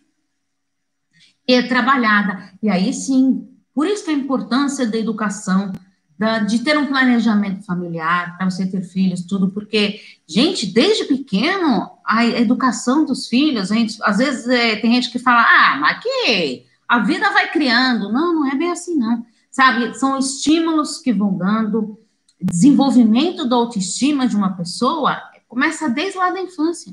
é 1.47 1.61
trabalhada. 1.61 2.51
E 2.61 2.69
aí 2.69 2.93
sim, 2.93 3.47
por 3.73 3.87
isso 3.87 4.03
que 4.03 4.11
a 4.11 4.13
importância 4.13 4.85
da 4.85 4.97
educação, 4.97 5.71
da, 6.17 6.39
de 6.39 6.59
ter 6.59 6.77
um 6.77 6.87
planejamento 6.87 7.65
familiar, 7.65 8.37
para 8.37 8.49
você 8.49 8.65
ter 8.65 8.81
filhos, 8.81 9.23
tudo, 9.23 9.51
porque, 9.51 10.01
gente, 10.27 10.65
desde 10.65 11.05
pequeno, 11.05 11.91
a 12.05 12.25
educação 12.25 13.05
dos 13.05 13.27
filhos, 13.27 13.71
a 13.71 13.75
gente, 13.75 13.97
às 14.01 14.17
vezes 14.17 14.47
é, 14.47 14.75
tem 14.77 14.93
gente 14.93 15.11
que 15.11 15.19
fala, 15.19 15.41
ah, 15.41 15.77
mas 15.79 16.03
que 16.03 16.65
a 16.87 16.99
vida 16.99 17.29
vai 17.31 17.51
criando. 17.51 18.11
Não, 18.11 18.33
não 18.33 18.47
é 18.51 18.55
bem 18.55 18.71
assim, 18.71 18.95
não. 18.95 19.25
Sabe, 19.49 19.93
são 19.97 20.17
estímulos 20.17 20.97
que 20.97 21.13
vão 21.13 21.37
dando, 21.37 21.97
desenvolvimento 22.41 23.47
da 23.47 23.55
autoestima 23.55 24.27
de 24.27 24.35
uma 24.35 24.57
pessoa 24.57 25.21
começa 25.53 25.87
desde 25.87 26.17
lá 26.17 26.31
da 26.31 26.41
infância. 26.41 26.91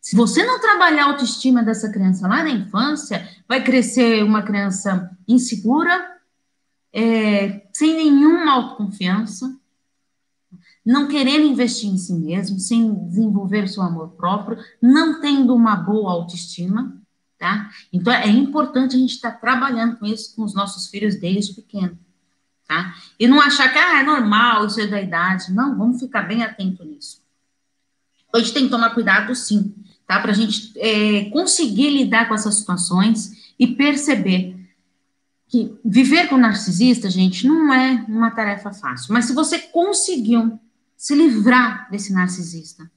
Se 0.00 0.16
você 0.16 0.44
não 0.44 0.60
trabalhar 0.60 1.04
a 1.04 1.08
autoestima 1.08 1.62
dessa 1.62 1.90
criança 1.90 2.26
lá 2.26 2.42
na 2.42 2.50
infância, 2.50 3.28
vai 3.46 3.62
crescer 3.62 4.24
uma 4.24 4.42
criança 4.42 5.10
insegura, 5.28 6.16
é, 6.92 7.66
sem 7.72 7.94
nenhuma 7.94 8.52
autoconfiança, 8.52 9.54
não 10.84 11.06
querendo 11.06 11.46
investir 11.46 11.90
em 11.90 11.98
si 11.98 12.14
mesmo, 12.14 12.58
sem 12.58 12.94
desenvolver 13.06 13.68
seu 13.68 13.82
amor 13.82 14.10
próprio, 14.12 14.58
não 14.80 15.20
tendo 15.20 15.54
uma 15.54 15.76
boa 15.76 16.12
autoestima, 16.12 16.96
tá? 17.38 17.70
Então 17.92 18.12
é 18.12 18.28
importante 18.28 18.96
a 18.96 18.98
gente 18.98 19.14
estar 19.14 19.32
tá 19.32 19.38
trabalhando 19.38 19.98
com 19.98 20.06
isso 20.06 20.34
com 20.34 20.42
os 20.42 20.54
nossos 20.54 20.88
filhos 20.88 21.16
desde 21.16 21.54
pequeno, 21.54 21.98
tá? 22.66 22.94
E 23.18 23.28
não 23.28 23.40
achar 23.40 23.70
que 23.70 23.78
ah, 23.78 24.00
é 24.00 24.02
normal, 24.02 24.66
isso 24.66 24.80
é 24.80 24.86
da 24.86 25.00
idade. 25.00 25.52
Não, 25.52 25.76
vamos 25.76 26.00
ficar 26.00 26.22
bem 26.22 26.42
atento 26.42 26.84
nisso. 26.84 27.20
A 28.34 28.38
gente 28.38 28.54
tem 28.54 28.64
que 28.64 28.70
tomar 28.70 28.90
cuidado, 28.90 29.34
sim, 29.34 29.74
tá? 30.10 30.18
Para 30.18 30.32
a 30.32 30.34
gente 30.34 30.72
é, 30.76 31.26
conseguir 31.26 31.88
lidar 31.88 32.26
com 32.26 32.34
essas 32.34 32.56
situações 32.56 33.52
e 33.56 33.68
perceber 33.68 34.56
que 35.46 35.72
viver 35.84 36.28
com 36.28 36.36
narcisista, 36.36 37.08
gente, 37.08 37.46
não 37.46 37.72
é 37.72 38.04
uma 38.08 38.32
tarefa 38.32 38.72
fácil. 38.72 39.14
Mas 39.14 39.26
se 39.26 39.32
você 39.32 39.60
conseguiu 39.60 40.58
se 40.96 41.14
livrar 41.14 41.88
desse 41.92 42.12
narcisista, 42.12 42.90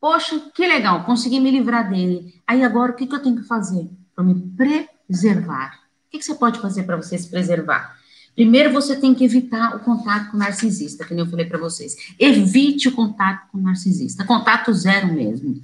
poxa, 0.00 0.40
que 0.54 0.66
legal, 0.66 1.04
consegui 1.04 1.38
me 1.38 1.50
livrar 1.50 1.90
dele. 1.90 2.40
Aí 2.46 2.64
agora 2.64 2.92
o 2.92 2.94
que, 2.96 3.06
que 3.06 3.14
eu 3.14 3.22
tenho 3.22 3.36
que 3.36 3.46
fazer 3.46 3.86
para 4.14 4.24
me 4.24 4.34
preservar? 4.56 5.82
O 6.06 6.12
que, 6.12 6.18
que 6.18 6.24
você 6.24 6.34
pode 6.34 6.58
fazer 6.60 6.84
para 6.84 6.96
você 6.96 7.18
se 7.18 7.28
preservar? 7.28 7.94
Primeiro, 8.34 8.72
você 8.72 8.96
tem 8.96 9.14
que 9.14 9.24
evitar 9.24 9.76
o 9.76 9.80
contato 9.80 10.30
com 10.30 10.38
o 10.38 10.40
narcisista, 10.40 11.04
que 11.04 11.12
eu 11.12 11.26
falei 11.26 11.44
para 11.44 11.58
vocês. 11.58 11.94
Evite 12.18 12.88
o 12.88 12.92
contato 12.92 13.50
com 13.50 13.58
o 13.58 13.62
narcisista, 13.62 14.24
contato 14.24 14.72
zero 14.72 15.12
mesmo. 15.12 15.62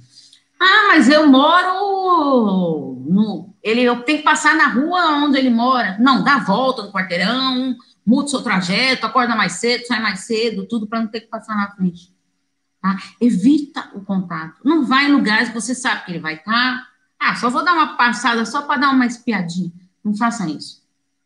Ah, 0.59 0.87
mas 0.89 1.09
eu 1.09 1.27
moro 1.27 3.03
no. 3.07 3.53
Ele, 3.61 3.81
eu 3.81 4.01
tenho 4.03 4.19
que 4.19 4.23
passar 4.23 4.55
na 4.55 4.67
rua 4.67 5.23
onde 5.23 5.37
ele 5.37 5.49
mora. 5.49 5.97
Não, 5.99 6.23
dá 6.23 6.39
volta 6.39 6.83
no 6.83 6.91
quarteirão, 6.91 7.75
muda 8.05 8.25
o 8.25 8.29
seu 8.29 8.41
trajeto, 8.41 9.05
acorda 9.05 9.35
mais 9.35 9.53
cedo, 9.53 9.85
sai 9.85 10.01
mais 10.01 10.21
cedo, 10.21 10.67
tudo 10.67 10.87
para 10.87 10.99
não 10.99 11.07
ter 11.07 11.21
que 11.21 11.27
passar 11.27 11.55
na 11.55 11.71
frente. 11.71 12.13
Tá? 12.81 12.97
Evita 13.21 13.89
o 13.93 14.01
contato. 14.01 14.59
Não 14.63 14.85
vai 14.85 15.05
em 15.05 15.13
lugares 15.13 15.49
que 15.49 15.55
você 15.55 15.73
sabe 15.73 16.03
que 16.03 16.11
ele 16.11 16.19
vai 16.19 16.35
estar. 16.35 16.51
Tá. 16.51 16.87
Ah, 17.19 17.35
só 17.35 17.49
vou 17.49 17.63
dar 17.63 17.73
uma 17.73 17.95
passada 17.95 18.45
só 18.45 18.63
para 18.63 18.81
dar 18.81 18.89
uma 18.89 19.05
espiadinha. 19.05 19.71
Não 20.03 20.15
faça 20.15 20.49
isso. 20.49 20.83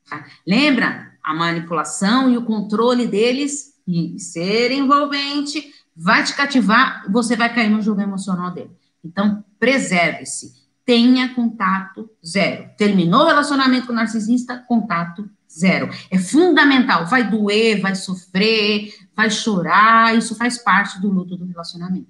Tá? 0.07 0.23
Lembra? 0.45 1.11
A 1.23 1.33
manipulação 1.33 2.29
e 2.31 2.37
o 2.37 2.45
controle 2.45 3.05
deles 3.05 3.73
e 3.87 4.19
ser 4.19 4.71
envolvente 4.71 5.73
vai 5.95 6.23
te 6.23 6.35
cativar, 6.35 7.03
você 7.11 7.35
vai 7.35 7.53
cair 7.53 7.69
no 7.69 7.81
jogo 7.81 7.99
emocional 7.99 8.51
dele. 8.51 8.71
Então, 9.03 9.43
preserve-se. 9.59 10.67
Tenha 10.85 11.33
contato 11.33 12.09
zero. 12.25 12.69
Terminou 12.77 13.23
o 13.23 13.27
relacionamento 13.27 13.87
com 13.87 13.93
o 13.93 13.95
narcisista, 13.95 14.63
contato 14.67 15.29
zero. 15.51 15.89
É 16.09 16.17
fundamental. 16.17 17.05
Vai 17.05 17.29
doer, 17.29 17.81
vai 17.81 17.95
sofrer, 17.95 18.93
vai 19.15 19.29
chorar. 19.29 20.15
Isso 20.15 20.35
faz 20.35 20.57
parte 20.57 21.01
do 21.01 21.09
luto 21.09 21.35
do 21.35 21.45
relacionamento. 21.45 22.07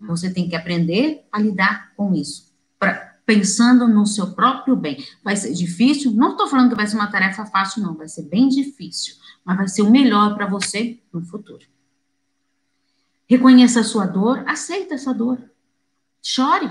Você 0.00 0.32
tem 0.32 0.48
que 0.48 0.56
aprender 0.56 1.26
a 1.30 1.38
lidar 1.38 1.92
com 1.96 2.12
isso. 2.14 2.52
Pra, 2.78 3.12
pensando 3.24 3.86
no 3.88 4.06
seu 4.06 4.32
próprio 4.32 4.76
bem. 4.76 5.04
Vai 5.22 5.36
ser 5.36 5.52
difícil? 5.52 6.12
Não 6.12 6.32
estou 6.32 6.48
falando 6.48 6.70
que 6.70 6.76
vai 6.76 6.86
ser 6.86 6.96
uma 6.96 7.10
tarefa 7.10 7.46
fácil, 7.46 7.82
não. 7.82 7.94
Vai 7.94 8.08
ser 8.08 8.22
bem 8.22 8.48
difícil. 8.48 9.14
Mas 9.44 9.56
vai 9.56 9.68
ser 9.68 9.82
o 9.82 9.90
melhor 9.90 10.34
para 10.34 10.46
você 10.46 11.00
no 11.12 11.22
futuro. 11.24 11.64
Reconheça 13.28 13.80
a 13.80 13.84
sua 13.84 14.06
dor, 14.06 14.44
aceita 14.46 14.94
essa 14.94 15.14
dor. 15.14 15.51
Chore. 16.22 16.70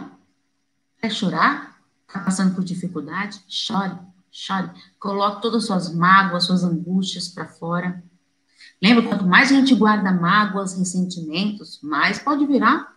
Quer 0.98 1.12
chorar? 1.12 1.78
Está 2.08 2.22
passando 2.22 2.56
por 2.56 2.64
dificuldade? 2.64 3.44
Chore, 3.50 3.98
chore. 4.32 4.72
Coloque 4.98 5.42
todas 5.42 5.64
as 5.64 5.68
suas 5.68 5.94
mágoas, 5.94 6.46
suas 6.46 6.64
angústias 6.64 7.28
para 7.28 7.48
fora. 7.48 8.02
Lembra, 8.82 9.08
quanto 9.08 9.26
mais 9.26 9.52
a 9.52 9.56
gente 9.56 9.76
guarda 9.76 10.12
mágoas, 10.12 10.78
ressentimentos, 10.78 11.80
mais 11.84 12.18
pode 12.18 12.46
virar 12.46 12.94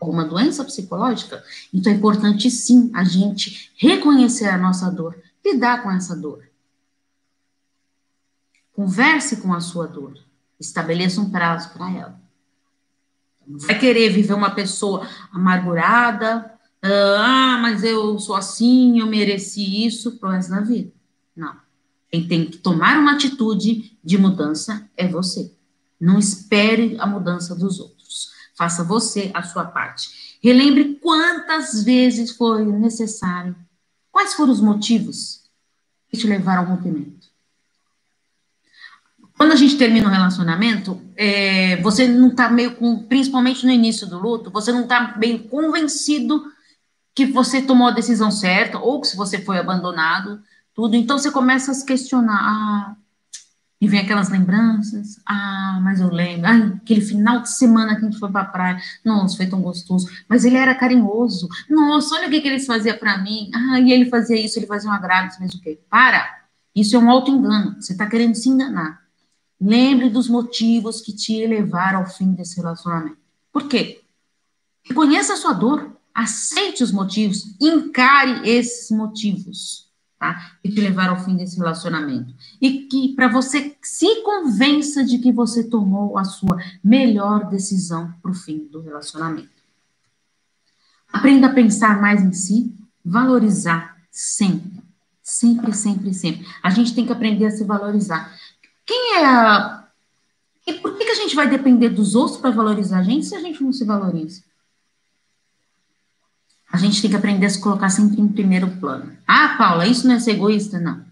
uma 0.00 0.24
doença 0.24 0.64
psicológica. 0.64 1.42
Então 1.72 1.92
é 1.92 1.96
importante 1.96 2.50
sim 2.50 2.90
a 2.94 3.04
gente 3.04 3.72
reconhecer 3.76 4.48
a 4.48 4.58
nossa 4.58 4.90
dor, 4.90 5.16
lidar 5.44 5.82
com 5.82 5.90
essa 5.90 6.16
dor. 6.16 6.48
Converse 8.72 9.36
com 9.36 9.52
a 9.52 9.60
sua 9.60 9.86
dor, 9.86 10.18
estabeleça 10.58 11.20
um 11.20 11.30
prazo 11.30 11.70
para 11.70 11.90
ela 11.90 12.29
vai 13.58 13.78
querer 13.78 14.10
viver 14.10 14.34
uma 14.34 14.50
pessoa 14.50 15.06
amargurada, 15.32 16.52
ah, 16.82 17.58
mas 17.60 17.84
eu 17.84 18.18
sou 18.18 18.34
assim, 18.34 19.00
eu 19.00 19.06
mereci 19.06 19.86
isso 19.86 20.18
pro 20.18 20.30
resto 20.30 20.50
da 20.50 20.60
vida. 20.60 20.92
Não. 21.36 21.54
Quem 22.10 22.26
tem 22.26 22.46
que 22.46 22.58
tomar 22.58 22.98
uma 22.98 23.12
atitude 23.12 23.96
de 24.02 24.18
mudança 24.18 24.88
é 24.96 25.06
você. 25.06 25.54
Não 26.00 26.18
espere 26.18 26.96
a 26.98 27.06
mudança 27.06 27.54
dos 27.54 27.78
outros. 27.78 28.30
Faça 28.56 28.82
você 28.82 29.30
a 29.34 29.42
sua 29.42 29.64
parte. 29.64 30.38
Relembre 30.42 30.98
quantas 31.02 31.84
vezes 31.84 32.32
foi 32.32 32.64
necessário. 32.64 33.54
Quais 34.10 34.34
foram 34.34 34.52
os 34.52 34.60
motivos 34.60 35.44
que 36.08 36.16
te 36.16 36.26
levaram 36.26 36.62
ao 36.62 36.68
rompimento? 36.68 37.28
Quando 39.36 39.52
a 39.52 39.56
gente 39.56 39.78
termina 39.78 40.08
um 40.08 40.12
relacionamento, 40.12 41.00
é, 41.22 41.76
você 41.82 42.08
não 42.08 42.28
está 42.28 42.48
meio 42.48 42.76
com, 42.76 43.00
principalmente 43.00 43.66
no 43.66 43.70
início 43.70 44.06
do 44.06 44.18
luto, 44.18 44.50
você 44.50 44.72
não 44.72 44.84
está 44.84 45.18
bem 45.18 45.36
convencido 45.36 46.42
que 47.14 47.26
você 47.26 47.60
tomou 47.60 47.88
a 47.88 47.90
decisão 47.90 48.30
certa, 48.30 48.78
ou 48.78 49.02
que 49.02 49.08
se 49.08 49.18
você 49.18 49.38
foi 49.38 49.58
abandonado, 49.58 50.40
tudo. 50.74 50.96
Então 50.96 51.18
você 51.18 51.30
começa 51.30 51.72
a 51.72 51.74
se 51.74 51.84
questionar, 51.84 52.40
ah, 52.40 52.96
e 53.78 53.86
vem 53.86 54.00
aquelas 54.00 54.30
lembranças, 54.30 55.20
ah, 55.26 55.78
mas 55.82 56.00
eu 56.00 56.08
lembro, 56.08 56.48
aquele 56.48 57.02
final 57.02 57.42
de 57.42 57.50
semana 57.50 57.96
que 57.96 58.00
a 58.00 58.04
gente 58.08 58.18
foi 58.18 58.30
pra 58.30 58.46
praia, 58.46 58.80
nossa, 59.04 59.36
foi 59.36 59.46
tão 59.46 59.60
gostoso, 59.60 60.08
mas 60.26 60.46
ele 60.46 60.56
era 60.56 60.74
carinhoso, 60.74 61.50
nossa, 61.68 62.14
olha 62.14 62.28
o 62.28 62.30
que, 62.30 62.40
que 62.40 62.48
ele 62.48 62.60
fazia 62.60 62.96
para 62.96 63.18
mim, 63.18 63.50
ah, 63.54 63.78
e 63.78 63.92
ele 63.92 64.06
fazia 64.06 64.42
isso, 64.42 64.58
ele 64.58 64.66
fazia 64.66 64.88
um 64.88 64.94
agrado, 64.94 65.36
mas 65.38 65.52
o 65.52 65.60
quê? 65.60 65.78
Para, 65.90 66.44
isso 66.74 66.96
é 66.96 66.98
um 66.98 67.10
auto-engano, 67.10 67.76
você 67.78 67.92
está 67.92 68.06
querendo 68.06 68.34
se 68.36 68.48
enganar. 68.48 69.09
Lembre 69.60 70.08
dos 70.08 70.28
motivos 70.28 71.00
que 71.00 71.12
te 71.12 71.46
levaram 71.46 72.00
ao 72.00 72.06
fim 72.06 72.32
desse 72.32 72.56
relacionamento. 72.56 73.18
Por 73.52 73.68
quê? 73.68 74.00
Reconheça 74.82 75.34
a 75.34 75.36
sua 75.36 75.52
dor, 75.52 75.94
aceite 76.14 76.82
os 76.82 76.90
motivos, 76.90 77.54
encare 77.60 78.48
esses 78.48 78.90
motivos, 78.90 79.90
tá? 80.18 80.56
Que 80.62 80.70
te 80.70 80.80
levaram 80.80 81.14
ao 81.14 81.24
fim 81.24 81.36
desse 81.36 81.58
relacionamento. 81.58 82.34
E 82.60 82.86
que 82.86 83.14
para 83.14 83.28
você 83.28 83.76
se 83.82 84.22
convença 84.22 85.04
de 85.04 85.18
que 85.18 85.30
você 85.30 85.64
tomou 85.64 86.16
a 86.16 86.24
sua 86.24 86.56
melhor 86.82 87.48
decisão 87.50 88.14
para 88.22 88.30
o 88.30 88.34
fim 88.34 88.66
do 88.70 88.80
relacionamento. 88.80 89.60
Aprenda 91.12 91.48
a 91.48 91.54
pensar 91.54 92.00
mais 92.00 92.22
em 92.22 92.32
si, 92.32 92.74
valorizar 93.04 93.96
sempre. 94.10 94.80
Sempre, 95.22 95.72
sempre, 95.72 96.14
sempre. 96.14 96.46
A 96.62 96.70
gente 96.70 96.94
tem 96.94 97.06
que 97.06 97.12
aprender 97.12 97.46
a 97.46 97.50
se 97.50 97.64
valorizar. 97.64 98.36
Quem 98.90 99.18
é 99.18 99.24
a. 99.24 99.86
E 100.66 100.72
por 100.72 100.98
que, 100.98 101.04
que 101.04 101.12
a 101.12 101.14
gente 101.14 101.36
vai 101.36 101.48
depender 101.48 101.90
dos 101.90 102.16
outros 102.16 102.38
para 102.38 102.50
valorizar 102.50 102.98
a 102.98 103.02
gente 103.04 103.24
se 103.24 103.36
a 103.36 103.40
gente 103.40 103.62
não 103.62 103.72
se 103.72 103.84
valoriza? 103.84 104.42
A 106.72 106.76
gente 106.76 107.00
tem 107.00 107.08
que 107.08 107.16
aprender 107.16 107.46
a 107.46 107.50
se 107.50 107.60
colocar 107.60 107.88
sempre 107.88 108.20
em 108.20 108.26
primeiro 108.26 108.68
plano. 108.78 109.16
Ah, 109.24 109.54
Paula, 109.56 109.86
isso 109.86 110.08
não 110.08 110.16
é 110.16 110.18
ser 110.18 110.32
egoísta? 110.32 110.80
Não. 110.80 111.04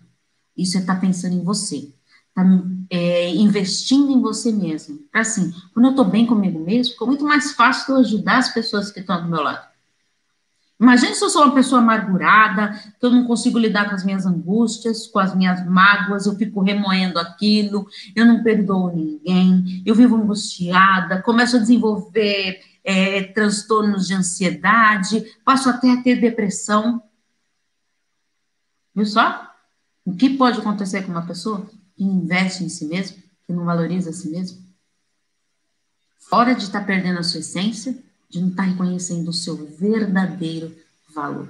Isso 0.57 0.77
é 0.77 0.81
estar 0.81 0.97
tá 0.97 1.01
pensando 1.01 1.37
em 1.37 1.45
você. 1.45 1.95
Tá, 2.35 2.45
é, 2.91 3.31
investindo 3.31 4.11
em 4.11 4.21
você 4.21 4.51
mesmo. 4.51 4.99
Assim, 5.13 5.55
quando 5.73 5.87
eu 5.87 5.91
estou 5.91 6.05
bem 6.05 6.27
comigo 6.27 6.59
mesmo, 6.59 6.95
fica 6.95 7.07
muito 7.07 7.25
mais 7.25 7.53
fácil 7.53 7.95
eu 7.95 8.01
ajudar 8.01 8.39
as 8.39 8.53
pessoas 8.53 8.91
que 8.91 8.99
estão 8.99 9.23
do 9.23 9.31
meu 9.31 9.41
lado. 9.41 9.68
Imagine 10.81 11.15
se 11.15 11.25
eu 11.25 11.31
sou 11.31 11.43
uma 11.43 11.55
pessoa 11.55 11.81
amargurada, 11.81 12.71
que 13.01 13.05
eu 13.05 13.11
não 13.11 13.27
consigo 13.27 13.59
lidar 13.59 13.89
com 13.89 13.97
as 13.97 14.05
minhas 14.05 14.25
angústias, 14.25 15.09
com 15.09 15.19
as 15.19 15.35
minhas 15.35 15.67
mágoas, 15.67 16.27
eu 16.27 16.37
fico 16.37 16.61
remoendo 16.61 17.19
aquilo, 17.19 17.89
eu 18.15 18.25
não 18.25 18.45
perdoo 18.45 18.95
ninguém, 18.95 19.83
eu 19.85 19.95
vivo 19.95 20.15
angustiada, 20.15 21.21
começo 21.21 21.57
a 21.57 21.59
desenvolver 21.59 22.61
é, 22.85 23.25
transtornos 23.25 24.07
de 24.07 24.15
ansiedade, 24.15 25.25
passo 25.45 25.69
até 25.69 25.91
a 25.91 26.03
ter 26.03 26.21
depressão. 26.21 27.03
Viu 28.95 29.05
só? 29.05 29.53
O 30.05 30.15
que 30.15 30.31
pode 30.31 30.61
acontecer 30.61 31.03
com 31.03 31.11
uma 31.11 31.27
pessoa 31.27 31.67
que 31.97 32.05
investe 32.05 32.63
em 32.63 32.69
si 32.69 32.87
mesma, 32.87 33.19
que 33.47 33.53
não 33.53 33.65
valoriza 33.65 34.11
a 34.11 34.13
si 34.13 34.31
mesma? 34.31 34.59
Fora 36.21 36.55
de 36.55 36.63
estar 36.63 36.87
perdendo 36.87 37.19
a 37.19 37.23
sua 37.25 37.41
essência, 37.41 38.01
de 38.29 38.41
não 38.41 38.49
estar 38.49 38.65
tá 38.65 38.69
reconhecendo 38.69 39.29
o 39.29 39.33
seu 39.33 39.57
verdadeiro 39.57 40.75
valor. 41.15 41.49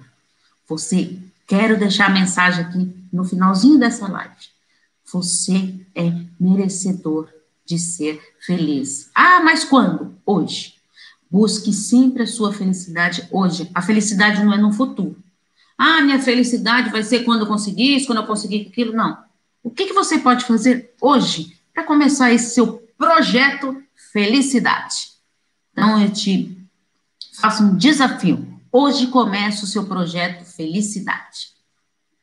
Você, 0.68 1.18
quero 1.46 1.78
deixar 1.78 2.06
a 2.06 2.14
mensagem 2.14 2.64
aqui 2.64 2.94
no 3.12 3.24
finalzinho 3.24 3.78
dessa 3.78 4.06
live. 4.08 4.34
Você 5.12 5.80
é 5.94 6.12
merecedor 6.38 7.28
de 7.64 7.78
ser 7.78 8.20
feliz. 8.40 9.10
Ah, 9.14 9.40
mas 9.42 9.64
quando? 9.64 10.14
Hoje. 10.24 10.74
Busque 11.30 11.72
sempre 11.72 12.22
a 12.22 12.26
sua 12.26 12.52
felicidade 12.52 13.28
hoje. 13.30 13.70
A 13.74 13.82
felicidade 13.82 14.42
não 14.42 14.52
é 14.52 14.58
no 14.58 14.72
futuro. 14.72 15.16
Ah, 15.76 16.00
minha 16.00 16.20
felicidade 16.20 16.90
vai 16.90 17.02
ser 17.02 17.24
quando 17.24 17.40
eu 17.40 17.46
conseguir 17.46 17.96
isso, 17.96 18.06
quando 18.06 18.20
eu 18.20 18.26
conseguir 18.26 18.68
aquilo. 18.68 18.92
Não. 18.92 19.18
O 19.62 19.70
que, 19.70 19.86
que 19.86 19.92
você 19.92 20.18
pode 20.18 20.44
fazer 20.44 20.94
hoje 21.00 21.58
para 21.74 21.84
começar 21.84 22.32
esse 22.32 22.54
seu 22.54 22.78
projeto 22.96 23.82
Felicidade. 24.12 25.10
Então, 25.72 26.00
eu 26.00 26.10
te 26.10 26.57
faço 27.40 27.62
um 27.62 27.76
desafio. 27.76 28.46
Hoje 28.70 29.06
começa 29.06 29.64
o 29.64 29.68
seu 29.68 29.86
projeto 29.86 30.44
Felicidade. 30.44 31.52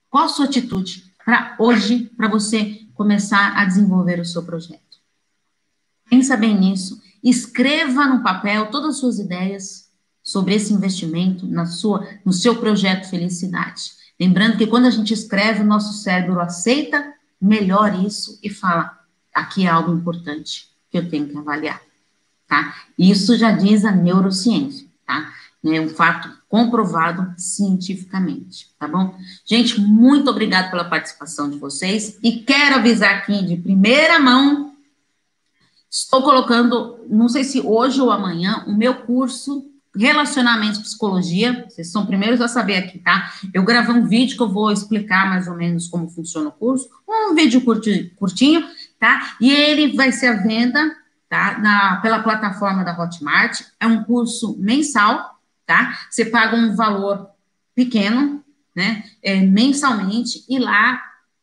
Qual 0.09 0.25
a 0.25 0.29
sua 0.29 0.45
atitude 0.45 1.05
para 1.23 1.55
hoje, 1.57 2.11
para 2.17 2.27
você 2.27 2.81
começar 2.93 3.57
a 3.57 3.65
desenvolver 3.65 4.19
o 4.19 4.25
seu 4.25 4.43
projeto? 4.43 4.81
Pensa 6.09 6.37
bem 6.37 6.57
nisso, 6.59 7.01
escreva 7.23 8.05
no 8.05 8.21
papel 8.21 8.69
todas 8.69 8.91
as 8.91 8.97
suas 8.97 9.17
ideias 9.17 9.89
sobre 10.21 10.53
esse 10.53 10.73
investimento 10.73 11.47
na 11.47 11.65
sua, 11.65 12.07
no 12.23 12.33
seu 12.33 12.57
projeto 12.57 13.09
Felicidade. 13.09 13.93
Lembrando 14.19 14.57
que 14.57 14.67
quando 14.67 14.85
a 14.85 14.91
gente 14.91 15.13
escreve, 15.13 15.61
o 15.61 15.65
nosso 15.65 15.93
cérebro 16.03 16.39
aceita 16.39 17.13
melhor 17.41 18.05
isso 18.05 18.37
e 18.43 18.49
fala: 18.49 18.99
aqui 19.33 19.65
é 19.65 19.69
algo 19.69 19.93
importante 19.93 20.69
que 20.89 20.97
eu 20.97 21.09
tenho 21.09 21.27
que 21.27 21.37
avaliar, 21.37 21.81
tá? 22.47 22.75
Isso 22.97 23.35
já 23.37 23.51
diz 23.51 23.83
a 23.83 23.91
neurociência, 23.91 24.84
tá? 25.05 25.31
É 25.63 25.81
um 25.81 25.89
fato 25.89 26.29
comprovado 26.47 27.33
cientificamente, 27.37 28.69
tá 28.77 28.87
bom? 28.87 29.17
Gente, 29.43 29.81
muito 29.81 30.29
obrigado 30.29 30.69
pela 30.69 30.83
participação 30.83 31.49
de 31.49 31.57
vocês 31.57 32.19
e 32.21 32.39
quero 32.39 32.75
avisar 32.75 33.15
aqui 33.15 33.43
de 33.43 33.57
primeira 33.57 34.19
mão 34.19 34.75
Estou 35.95 36.21
colocando, 36.23 36.99
não 37.09 37.29
sei 37.29 37.45
se 37.45 37.61
hoje 37.61 38.01
ou 38.01 38.11
amanhã, 38.11 38.65
o 38.67 38.75
meu 38.75 38.95
curso 38.95 39.63
Relacionamentos 39.95 40.81
Psicologia. 40.81 41.65
Vocês 41.69 41.89
são 41.89 42.05
primeiros 42.05 42.41
a 42.41 42.49
saber 42.49 42.75
aqui, 42.75 42.99
tá? 42.99 43.31
Eu 43.53 43.63
gravei 43.63 43.95
um 43.95 44.05
vídeo 44.05 44.35
que 44.35 44.43
eu 44.43 44.51
vou 44.51 44.69
explicar 44.73 45.29
mais 45.29 45.47
ou 45.47 45.55
menos 45.55 45.87
como 45.87 46.09
funciona 46.09 46.49
o 46.49 46.51
curso. 46.51 46.89
Um 47.07 47.33
vídeo 47.33 47.61
curti, 47.61 48.11
curtinho, 48.17 48.67
tá? 48.99 49.37
E 49.39 49.49
ele 49.49 49.95
vai 49.95 50.11
ser 50.11 50.27
à 50.27 50.33
venda, 50.33 50.93
tá? 51.29 51.57
Na, 51.59 51.97
pela 51.97 52.23
plataforma 52.23 52.83
da 52.83 52.97
Hotmart. 52.97 53.61
É 53.79 53.87
um 53.87 54.03
curso 54.03 54.55
mensal, 54.59 55.39
tá? 55.65 55.97
Você 56.09 56.25
paga 56.25 56.55
um 56.55 56.75
valor 56.75 57.29
pequeno, 57.73 58.43
né? 58.75 59.03
É, 59.23 59.41
mensalmente, 59.41 60.43
e 60.49 60.59
lá 60.59 61.01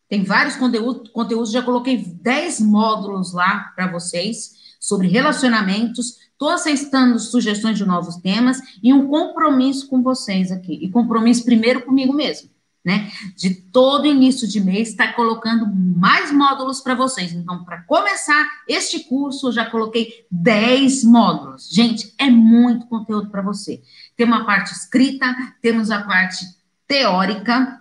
tem 0.08 0.24
vários 0.24 0.56
conteúdos, 0.56 1.10
conteúdos, 1.10 1.50
já 1.50 1.62
coloquei 1.62 2.04
10 2.04 2.60
módulos 2.60 3.32
lá 3.32 3.72
para 3.74 3.90
vocês 3.90 4.76
sobre 4.78 5.08
relacionamentos. 5.08 6.18
Estou 6.32 6.50
aceitando 6.50 7.18
sugestões 7.18 7.78
de 7.78 7.86
novos 7.86 8.16
temas 8.16 8.60
e 8.82 8.92
um 8.92 9.06
compromisso 9.06 9.88
com 9.88 10.02
vocês 10.02 10.52
aqui. 10.52 10.78
E 10.82 10.90
compromisso 10.90 11.44
primeiro 11.46 11.82
comigo 11.82 12.12
mesmo, 12.12 12.50
né? 12.84 13.12
De 13.36 13.54
todo 13.54 14.06
início 14.06 14.46
de 14.48 14.60
mês, 14.60 14.88
estar 14.88 15.08
tá 15.08 15.12
colocando 15.12 15.66
mais 15.66 16.32
módulos 16.32 16.80
para 16.80 16.94
vocês. 16.94 17.32
Então, 17.32 17.64
para 17.64 17.82
começar 17.82 18.44
este 18.66 19.00
curso, 19.00 19.48
eu 19.48 19.52
já 19.52 19.70
coloquei 19.70 20.26
10 20.30 21.04
módulos. 21.04 21.68
Gente, 21.70 22.12
é 22.18 22.28
muito 22.28 22.86
conteúdo 22.86 23.30
para 23.30 23.42
você. 23.42 23.80
Tem 24.16 24.26
uma 24.26 24.44
parte 24.44 24.72
escrita, 24.72 25.34
temos 25.60 25.90
a 25.90 26.02
parte 26.02 26.44
teórica, 26.86 27.80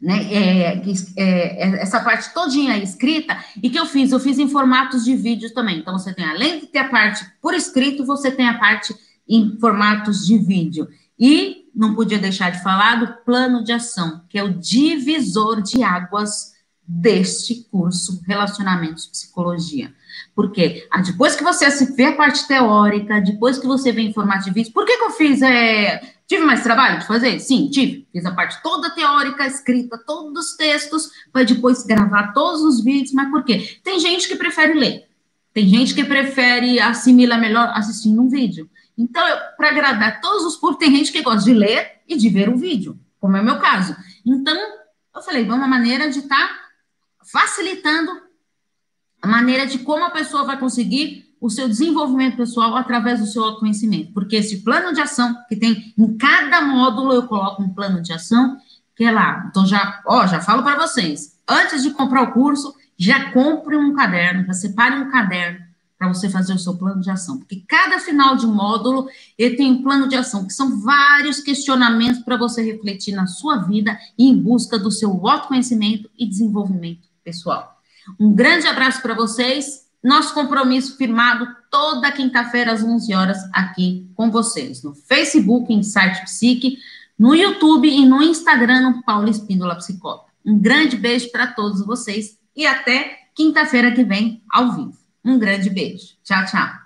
né, 0.00 0.32
é, 0.32 0.82
é, 0.82 0.82
é, 1.16 1.82
essa 1.82 2.00
parte 2.00 2.32
todinha 2.32 2.76
escrita, 2.78 3.36
e 3.60 3.70
que 3.70 3.78
eu 3.78 3.86
fiz, 3.86 4.12
eu 4.12 4.20
fiz 4.20 4.38
em 4.38 4.48
formatos 4.48 5.04
de 5.04 5.16
vídeo 5.16 5.52
também. 5.52 5.78
Então, 5.78 5.98
você 5.98 6.14
tem, 6.14 6.24
além 6.24 6.60
de 6.60 6.66
ter 6.66 6.78
a 6.78 6.88
parte 6.88 7.26
por 7.42 7.54
escrito, 7.54 8.04
você 8.04 8.30
tem 8.30 8.48
a 8.48 8.58
parte 8.58 8.94
em 9.28 9.58
formatos 9.58 10.24
de 10.24 10.38
vídeo. 10.38 10.86
E 11.18 11.65
não 11.76 11.94
podia 11.94 12.18
deixar 12.18 12.50
de 12.50 12.62
falar 12.62 12.96
do 12.96 13.24
plano 13.24 13.62
de 13.62 13.72
ação, 13.72 14.22
que 14.28 14.38
é 14.38 14.42
o 14.42 14.54
divisor 14.54 15.60
de 15.60 15.82
águas 15.82 16.56
deste 16.88 17.66
curso 17.70 18.22
Relacionamentos 18.26 19.06
Psicologia. 19.06 19.92
Porque 20.34 20.86
ah, 20.90 21.02
depois 21.02 21.36
que 21.36 21.44
você 21.44 21.68
vê 21.94 22.06
a 22.06 22.16
parte 22.16 22.48
teórica, 22.48 23.20
depois 23.20 23.58
que 23.58 23.66
você 23.66 23.92
vê 23.92 24.02
em 24.02 24.12
formato 24.12 24.44
de 24.44 24.52
vídeo, 24.52 24.72
por 24.72 24.86
que, 24.86 24.96
que 24.96 25.04
eu 25.04 25.10
fiz 25.10 25.42
é, 25.42 26.00
Tive 26.26 26.44
mais 26.44 26.62
trabalho 26.62 26.98
de 26.98 27.06
fazer? 27.06 27.38
Sim, 27.38 27.68
tive. 27.70 28.06
Fiz 28.12 28.26
a 28.26 28.32
parte 28.32 28.60
toda 28.60 28.90
teórica, 28.90 29.46
escrita, 29.46 29.96
todos 29.96 30.46
os 30.46 30.56
textos, 30.56 31.10
para 31.32 31.44
depois 31.44 31.84
gravar 31.84 32.32
todos 32.32 32.62
os 32.62 32.82
vídeos. 32.82 33.12
Mas 33.12 33.30
por 33.30 33.44
quê? 33.44 33.78
Tem 33.84 34.00
gente 34.00 34.26
que 34.26 34.34
prefere 34.34 34.74
ler. 34.74 35.04
Tem 35.54 35.68
gente 35.68 35.94
que 35.94 36.04
prefere 36.04 36.80
assimilar 36.80 37.40
melhor 37.40 37.70
assistindo 37.74 38.20
um 38.20 38.28
vídeo. 38.28 38.68
Então, 38.96 39.22
para 39.56 39.68
agradar 39.68 40.20
todos 40.20 40.44
os 40.44 40.56
públicos, 40.56 40.86
tem 40.86 40.96
gente 40.96 41.12
que 41.12 41.22
gosta 41.22 41.44
de 41.44 41.52
ler 41.52 42.00
e 42.08 42.16
de 42.16 42.28
ver 42.28 42.48
o 42.48 42.56
vídeo, 42.56 42.98
como 43.20 43.36
é 43.36 43.40
o 43.40 43.44
meu 43.44 43.58
caso. 43.58 43.94
Então, 44.24 44.56
eu 45.14 45.22
falei, 45.22 45.44
vamos 45.44 45.66
uma 45.66 45.68
maneira 45.68 46.10
de 46.10 46.20
estar 46.20 46.48
tá 46.48 46.58
facilitando 47.22 48.10
a 49.20 49.26
maneira 49.26 49.66
de 49.66 49.80
como 49.80 50.04
a 50.04 50.10
pessoa 50.10 50.44
vai 50.44 50.58
conseguir 50.58 51.26
o 51.40 51.50
seu 51.50 51.68
desenvolvimento 51.68 52.36
pessoal 52.36 52.76
através 52.76 53.20
do 53.20 53.26
seu 53.26 53.44
autoconhecimento, 53.44 54.12
porque 54.12 54.36
esse 54.36 54.62
plano 54.62 54.94
de 54.94 55.00
ação 55.00 55.36
que 55.48 55.56
tem 55.56 55.92
em 55.98 56.16
cada 56.16 56.62
módulo 56.62 57.12
eu 57.12 57.26
coloco 57.26 57.62
um 57.62 57.74
plano 57.74 58.00
de 58.00 58.12
ação 58.12 58.56
que 58.94 59.04
é 59.04 59.10
lá. 59.10 59.46
Então 59.50 59.66
já, 59.66 60.00
ó, 60.06 60.26
já 60.26 60.40
falo 60.40 60.62
para 60.62 60.76
vocês, 60.76 61.38
antes 61.46 61.82
de 61.82 61.90
comprar 61.90 62.22
o 62.22 62.32
curso, 62.32 62.74
já 62.98 63.30
compre 63.32 63.76
um 63.76 63.94
caderno, 63.94 64.46
já 64.46 64.54
separe 64.54 64.96
um 64.96 65.10
caderno 65.10 65.65
para 65.98 66.08
você 66.08 66.28
fazer 66.28 66.52
o 66.52 66.58
seu 66.58 66.76
plano 66.76 67.00
de 67.00 67.10
ação, 67.10 67.38
porque 67.38 67.64
cada 67.66 67.98
final 67.98 68.36
de 68.36 68.46
módulo 68.46 69.08
ele 69.38 69.56
tem 69.56 69.72
um 69.72 69.82
plano 69.82 70.08
de 70.08 70.14
ação, 70.14 70.46
que 70.46 70.52
são 70.52 70.80
vários 70.80 71.40
questionamentos 71.40 72.22
para 72.22 72.36
você 72.36 72.62
refletir 72.62 73.14
na 73.14 73.26
sua 73.26 73.58
vida 73.58 73.98
e 74.18 74.28
em 74.28 74.36
busca 74.36 74.78
do 74.78 74.90
seu 74.90 75.26
autoconhecimento 75.26 76.10
e 76.18 76.26
desenvolvimento 76.26 77.08
pessoal. 77.24 77.80
Um 78.20 78.32
grande 78.32 78.66
abraço 78.66 79.00
para 79.00 79.14
vocês 79.14 79.86
nosso 80.06 80.34
compromisso 80.34 80.96
firmado 80.96 81.48
toda 81.68 82.12
quinta-feira 82.12 82.72
às 82.72 82.82
11 82.82 83.12
horas 83.12 83.38
aqui 83.52 84.08
com 84.14 84.30
vocês, 84.30 84.82
no 84.82 84.94
Facebook, 84.94 85.72
Insight 85.72 86.22
Psique, 86.24 86.78
no 87.18 87.34
YouTube 87.34 87.88
e 87.88 88.06
no 88.06 88.22
Instagram, 88.22 88.82
no 88.82 89.02
Paulo 89.02 89.28
Espíndola 89.28 89.74
Psicóloga. 89.74 90.26
Um 90.44 90.56
grande 90.58 90.96
beijo 90.96 91.30
para 91.32 91.48
todos 91.48 91.84
vocês 91.84 92.38
e 92.54 92.64
até 92.64 93.18
quinta-feira 93.34 93.90
que 93.90 94.04
vem, 94.04 94.44
ao 94.48 94.76
vivo. 94.76 95.05
Um 95.26 95.38
grande 95.38 95.68
beijo. 95.70 96.14
Tchau, 96.22 96.44
tchau. 96.46 96.85